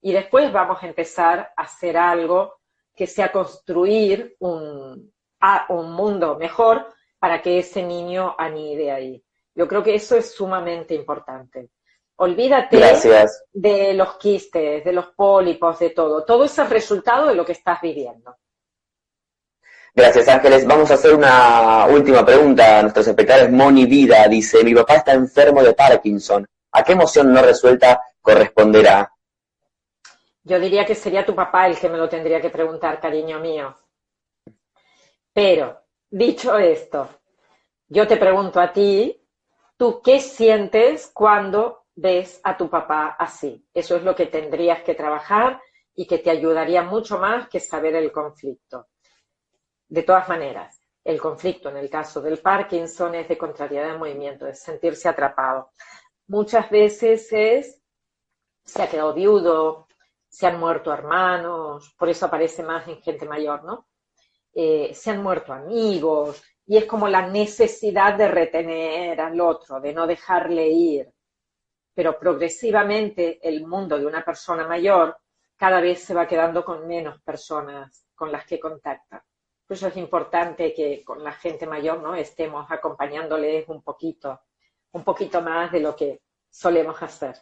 y 0.00 0.12
después 0.12 0.52
vamos 0.52 0.82
a 0.82 0.86
empezar 0.86 1.52
a 1.56 1.62
hacer 1.62 1.96
algo 1.96 2.60
que 2.94 3.06
sea 3.06 3.32
construir 3.32 4.36
un, 4.40 5.12
un 5.68 5.92
mundo 5.92 6.36
mejor 6.36 6.86
para 7.18 7.40
que 7.40 7.58
ese 7.58 7.82
niño 7.82 8.34
anide 8.38 8.92
ahí. 8.92 9.24
Yo 9.54 9.66
creo 9.66 9.82
que 9.82 9.94
eso 9.94 10.16
es 10.16 10.34
sumamente 10.34 10.94
importante. 10.94 11.70
Olvídate 12.18 12.78
de 13.52 13.94
los 13.94 14.16
quistes, 14.16 14.82
de 14.82 14.92
los 14.92 15.08
pólipos, 15.08 15.78
de 15.78 15.90
todo. 15.90 16.24
Todo 16.24 16.44
es 16.44 16.70
resultado 16.70 17.26
de 17.26 17.34
lo 17.34 17.44
que 17.44 17.52
estás 17.52 17.80
viviendo. 17.82 18.36
Gracias, 19.94 20.28
Ángeles. 20.28 20.66
Vamos 20.66 20.90
a 20.90 20.94
hacer 20.94 21.14
una 21.14 21.86
última 21.86 22.24
pregunta 22.24 22.78
a 22.78 22.82
nuestros 22.82 23.08
espectadores. 23.08 23.50
Moni 23.50 23.86
Vida 23.86 24.26
dice, 24.28 24.62
mi 24.62 24.74
papá 24.74 24.96
está 24.96 25.12
enfermo 25.12 25.62
de 25.62 25.74
Parkinson. 25.74 26.46
¿A 26.72 26.82
qué 26.82 26.92
emoción 26.92 27.32
no 27.32 27.42
resuelta 27.42 28.02
corresponderá? 28.20 29.10
Yo 30.42 30.60
diría 30.60 30.84
que 30.84 30.94
sería 30.94 31.24
tu 31.24 31.34
papá 31.34 31.66
el 31.66 31.78
que 31.78 31.88
me 31.88 31.98
lo 31.98 32.08
tendría 32.08 32.40
que 32.40 32.50
preguntar, 32.50 33.00
cariño 33.00 33.40
mío. 33.40 33.74
Pero, 35.32 35.80
dicho 36.10 36.56
esto, 36.58 37.08
yo 37.88 38.06
te 38.06 38.16
pregunto 38.16 38.60
a 38.60 38.72
ti, 38.72 39.26
¿tú 39.76 40.02
qué 40.02 40.20
sientes 40.20 41.10
cuando 41.12 41.85
ves 41.96 42.40
a 42.44 42.56
tu 42.56 42.70
papá 42.70 43.16
así? 43.18 43.66
Eso 43.74 43.96
es 43.96 44.02
lo 44.04 44.14
que 44.14 44.26
tendrías 44.26 44.82
que 44.82 44.94
trabajar 44.94 45.60
y 45.94 46.06
que 46.06 46.18
te 46.18 46.30
ayudaría 46.30 46.82
mucho 46.82 47.18
más 47.18 47.48
que 47.48 47.58
saber 47.58 47.96
el 47.96 48.12
conflicto. 48.12 48.88
De 49.88 50.02
todas 50.02 50.28
maneras, 50.28 50.80
el 51.02 51.20
conflicto 51.20 51.70
en 51.70 51.78
el 51.78 51.88
caso 51.88 52.20
del 52.20 52.38
Parkinson 52.38 53.14
es 53.14 53.28
de 53.28 53.38
contrariedad 53.38 53.92
de 53.92 53.98
movimiento, 53.98 54.46
es 54.46 54.60
sentirse 54.60 55.08
atrapado. 55.08 55.70
Muchas 56.28 56.68
veces 56.70 57.28
es, 57.32 57.82
se 58.64 58.82
ha 58.82 58.90
quedado 58.90 59.14
viudo, 59.14 59.86
se 60.28 60.46
han 60.46 60.58
muerto 60.58 60.92
hermanos, 60.92 61.94
por 61.96 62.08
eso 62.08 62.26
aparece 62.26 62.62
más 62.62 62.86
en 62.88 63.00
gente 63.00 63.24
mayor, 63.24 63.64
¿no? 63.64 63.86
Eh, 64.52 64.92
se 64.94 65.10
han 65.10 65.22
muerto 65.22 65.52
amigos, 65.52 66.42
y 66.66 66.76
es 66.76 66.84
como 66.84 67.08
la 67.08 67.28
necesidad 67.28 68.14
de 68.14 68.28
retener 68.28 69.20
al 69.20 69.40
otro, 69.40 69.80
de 69.80 69.94
no 69.94 70.06
dejarle 70.06 70.68
ir. 70.68 71.12
Pero 71.96 72.18
progresivamente 72.18 73.40
el 73.42 73.66
mundo 73.66 73.98
de 73.98 74.04
una 74.04 74.22
persona 74.22 74.68
mayor 74.68 75.16
cada 75.56 75.80
vez 75.80 76.04
se 76.04 76.12
va 76.12 76.28
quedando 76.28 76.62
con 76.62 76.86
menos 76.86 77.22
personas 77.22 78.04
con 78.14 78.30
las 78.30 78.44
que 78.44 78.60
contacta. 78.60 79.24
Por 79.66 79.74
eso 79.74 79.88
es 79.88 79.96
importante 79.96 80.74
que 80.74 81.02
con 81.02 81.24
la 81.24 81.32
gente 81.32 81.66
mayor 81.66 82.02
¿no? 82.02 82.14
estemos 82.14 82.70
acompañándoles 82.70 83.66
un 83.68 83.80
poquito, 83.80 84.42
un 84.92 85.04
poquito 85.04 85.40
más 85.40 85.72
de 85.72 85.80
lo 85.80 85.96
que 85.96 86.20
solemos 86.50 87.02
hacer. 87.02 87.36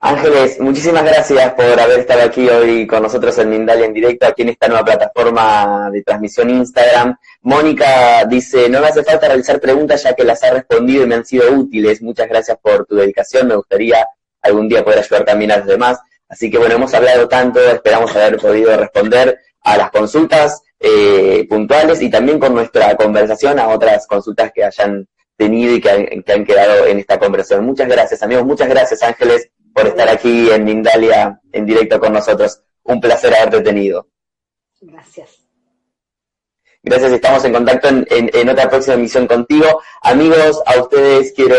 Ángeles, 0.00 0.60
muchísimas 0.60 1.02
gracias 1.02 1.54
por 1.54 1.64
haber 1.64 1.98
estado 1.98 2.22
aquí 2.22 2.48
hoy 2.48 2.86
con 2.86 3.02
nosotros 3.02 3.36
en 3.38 3.50
Mindalia 3.50 3.84
en 3.84 3.92
directo, 3.92 4.28
aquí 4.28 4.42
en 4.42 4.50
esta 4.50 4.68
nueva 4.68 4.84
plataforma 4.84 5.90
de 5.90 6.04
transmisión 6.04 6.50
Instagram. 6.50 7.16
Mónica 7.40 8.24
dice, 8.26 8.68
no 8.68 8.80
me 8.80 8.86
hace 8.86 9.02
falta 9.02 9.26
realizar 9.26 9.60
preguntas 9.60 10.04
ya 10.04 10.14
que 10.14 10.22
las 10.22 10.40
ha 10.44 10.52
respondido 10.52 11.02
y 11.02 11.06
me 11.06 11.16
han 11.16 11.24
sido 11.24 11.50
útiles. 11.52 12.00
Muchas 12.00 12.28
gracias 12.28 12.56
por 12.62 12.86
tu 12.86 12.94
dedicación, 12.94 13.48
me 13.48 13.56
gustaría 13.56 14.06
algún 14.40 14.68
día 14.68 14.84
poder 14.84 15.00
ayudar 15.00 15.24
también 15.24 15.50
a 15.50 15.56
los 15.56 15.66
demás. 15.66 15.98
Así 16.28 16.48
que 16.48 16.58
bueno, 16.58 16.76
hemos 16.76 16.94
hablado 16.94 17.26
tanto, 17.26 17.58
esperamos 17.58 18.14
haber 18.14 18.36
podido 18.36 18.76
responder 18.76 19.36
a 19.62 19.76
las 19.76 19.90
consultas 19.90 20.62
eh, 20.78 21.44
puntuales 21.48 22.00
y 22.02 22.08
también 22.08 22.38
con 22.38 22.54
nuestra 22.54 22.94
conversación 22.96 23.58
a 23.58 23.66
otras 23.66 24.06
consultas 24.06 24.52
que 24.54 24.62
hayan 24.62 25.08
tenido 25.36 25.74
y 25.74 25.80
que 25.80 25.90
han, 25.90 26.44
quedado 26.44 26.86
en 26.86 26.98
esta 26.98 27.18
conversación. 27.18 27.64
Muchas 27.64 27.88
gracias, 27.88 28.22
amigos. 28.22 28.44
Muchas 28.44 28.68
gracias, 28.68 29.02
Ángeles, 29.02 29.50
por 29.78 29.86
estar 29.86 30.08
aquí 30.08 30.50
en 30.50 30.64
Mindalia 30.64 31.40
en 31.52 31.64
directo 31.64 32.00
con 32.00 32.12
nosotros. 32.12 32.60
Un 32.82 33.00
placer 33.00 33.32
haberte 33.32 33.60
tenido. 33.60 34.08
Gracias. 34.80 35.46
Gracias, 36.82 37.12
estamos 37.12 37.44
en 37.44 37.52
contacto 37.52 37.88
en, 37.88 38.48
otra 38.48 38.68
próxima 38.68 38.94
emisión 38.94 39.28
contigo. 39.28 39.80
Amigos, 40.02 40.60
a 40.66 40.80
ustedes 40.80 41.32
quiero 41.32 41.56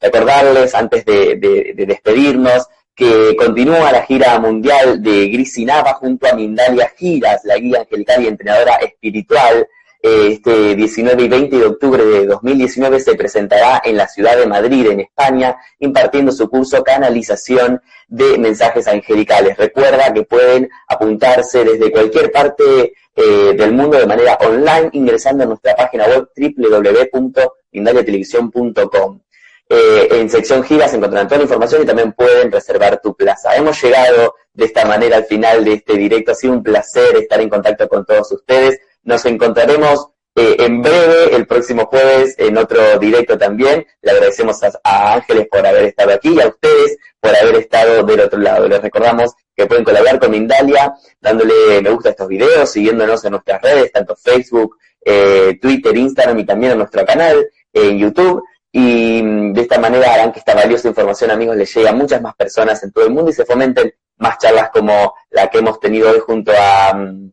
recordarles 0.00 0.74
antes 0.74 1.04
de 1.04 1.74
despedirnos 1.76 2.66
que 2.94 3.36
continúa 3.36 3.92
la 3.92 4.02
gira 4.02 4.38
mundial 4.40 5.00
de 5.00 5.28
Grisinaba 5.28 5.94
junto 5.94 6.26
a 6.26 6.34
Mindalia 6.34 6.92
Giras, 6.96 7.44
la 7.44 7.56
guía 7.58 7.80
angelical 7.80 8.24
y 8.24 8.26
entrenadora 8.26 8.76
espiritual. 8.76 9.68
Este 10.02 10.74
19 10.74 11.22
y 11.22 11.28
20 11.28 11.58
de 11.58 11.64
octubre 11.64 12.04
de 12.04 12.26
2019 12.26 12.98
se 12.98 13.14
presentará 13.14 13.80
en 13.84 13.96
la 13.96 14.08
ciudad 14.08 14.36
de 14.36 14.48
Madrid, 14.48 14.88
en 14.90 14.98
España, 14.98 15.56
impartiendo 15.78 16.32
su 16.32 16.50
curso 16.50 16.82
Canalización 16.82 17.80
de 18.08 18.36
Mensajes 18.36 18.88
Angelicales. 18.88 19.56
Recuerda 19.56 20.12
que 20.12 20.24
pueden 20.24 20.68
apuntarse 20.88 21.64
desde 21.64 21.92
cualquier 21.92 22.32
parte 22.32 22.94
eh, 23.14 23.54
del 23.56 23.74
mundo 23.74 23.96
de 23.96 24.06
manera 24.06 24.36
online 24.40 24.90
ingresando 24.92 25.44
a 25.44 25.46
nuestra 25.46 25.76
página 25.76 26.06
web 26.06 26.30
www.mindaliatelevisión.com. 26.36 29.20
Eh, 29.68 30.08
en 30.10 30.28
sección 30.28 30.64
giras 30.64 30.92
encontrarán 30.94 31.28
toda 31.28 31.38
la 31.38 31.44
información 31.44 31.82
y 31.82 31.86
también 31.86 32.12
pueden 32.12 32.50
reservar 32.50 33.00
tu 33.00 33.14
plaza. 33.14 33.54
Hemos 33.54 33.80
llegado 33.80 34.34
de 34.52 34.64
esta 34.64 34.84
manera 34.84 35.18
al 35.18 35.26
final 35.26 35.64
de 35.64 35.74
este 35.74 35.96
directo. 35.96 36.32
Ha 36.32 36.34
sido 36.34 36.54
un 36.54 36.64
placer 36.64 37.16
estar 37.16 37.40
en 37.40 37.48
contacto 37.48 37.88
con 37.88 38.04
todos 38.04 38.32
ustedes. 38.32 38.80
Nos 39.04 39.24
encontraremos 39.26 40.08
eh, 40.34 40.56
en 40.58 40.80
breve, 40.80 41.34
el 41.34 41.46
próximo 41.46 41.86
jueves, 41.86 42.34
en 42.38 42.56
otro 42.56 42.98
directo 42.98 43.36
también. 43.36 43.86
Le 44.00 44.10
agradecemos 44.10 44.60
a, 44.62 45.14
Ángeles 45.14 45.48
por 45.50 45.66
haber 45.66 45.84
estado 45.84 46.12
aquí 46.12 46.34
y 46.34 46.40
a 46.40 46.48
ustedes 46.48 46.96
por 47.20 47.36
haber 47.36 47.56
estado 47.56 48.02
del 48.02 48.20
otro 48.20 48.38
lado. 48.38 48.68
Les 48.68 48.80
recordamos 48.80 49.32
que 49.54 49.66
pueden 49.66 49.84
colaborar 49.84 50.18
con 50.18 50.30
Mindalia 50.30 50.94
dándole 51.20 51.82
me 51.82 51.90
gusta 51.90 52.08
a 52.08 52.12
estos 52.12 52.28
videos, 52.28 52.70
siguiéndonos 52.70 53.24
en 53.24 53.32
nuestras 53.32 53.60
redes, 53.60 53.92
tanto 53.92 54.16
Facebook, 54.16 54.78
eh, 55.04 55.58
Twitter, 55.60 55.96
Instagram 55.96 56.38
y 56.38 56.46
también 56.46 56.72
en 56.72 56.78
nuestro 56.78 57.04
canal 57.04 57.46
en 57.72 57.98
YouTube 57.98 58.42
y 58.72 59.22
mm, 59.22 59.52
de 59.52 59.60
esta 59.60 59.78
manera 59.78 60.14
harán 60.14 60.32
que 60.32 60.38
esta 60.38 60.54
valiosa 60.54 60.88
información, 60.88 61.30
amigos, 61.30 61.56
les 61.56 61.72
llegue 61.74 61.88
a 61.88 61.92
muchas 61.92 62.22
más 62.22 62.34
personas 62.34 62.82
en 62.82 62.90
todo 62.90 63.04
el 63.04 63.12
mundo 63.12 63.30
y 63.30 63.34
se 63.34 63.44
fomenten 63.44 63.92
más 64.16 64.38
charlas 64.38 64.70
como 64.70 65.14
la 65.30 65.50
que 65.50 65.58
hemos 65.58 65.78
tenido 65.78 66.10
hoy 66.10 66.18
junto 66.20 66.52
a 66.58 66.94
mm, 66.94 67.32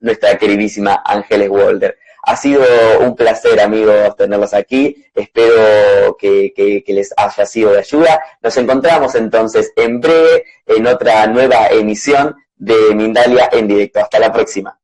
nuestra 0.00 0.36
queridísima 0.38 1.02
Ángeles 1.04 1.48
Walder. 1.50 1.98
Ha 2.22 2.36
sido 2.36 2.62
un 3.00 3.16
placer, 3.16 3.60
amigos, 3.60 4.16
tenerlos 4.16 4.52
aquí. 4.52 5.06
Espero 5.14 6.16
que, 6.18 6.52
que, 6.54 6.92
les 6.92 7.14
haya 7.16 7.46
sido 7.46 7.72
de 7.72 7.78
ayuda. 7.78 8.20
Nos 8.42 8.56
encontramos 8.56 9.14
entonces 9.14 9.72
en 9.76 10.00
breve 10.00 10.44
en 10.66 10.86
otra 10.86 11.26
nueva 11.26 11.68
emisión 11.68 12.36
de 12.56 12.94
Mindalia 12.94 13.48
en 13.52 13.68
directo. 13.68 14.00
Hasta 14.00 14.18
la 14.18 14.32
próxima. 14.32 14.78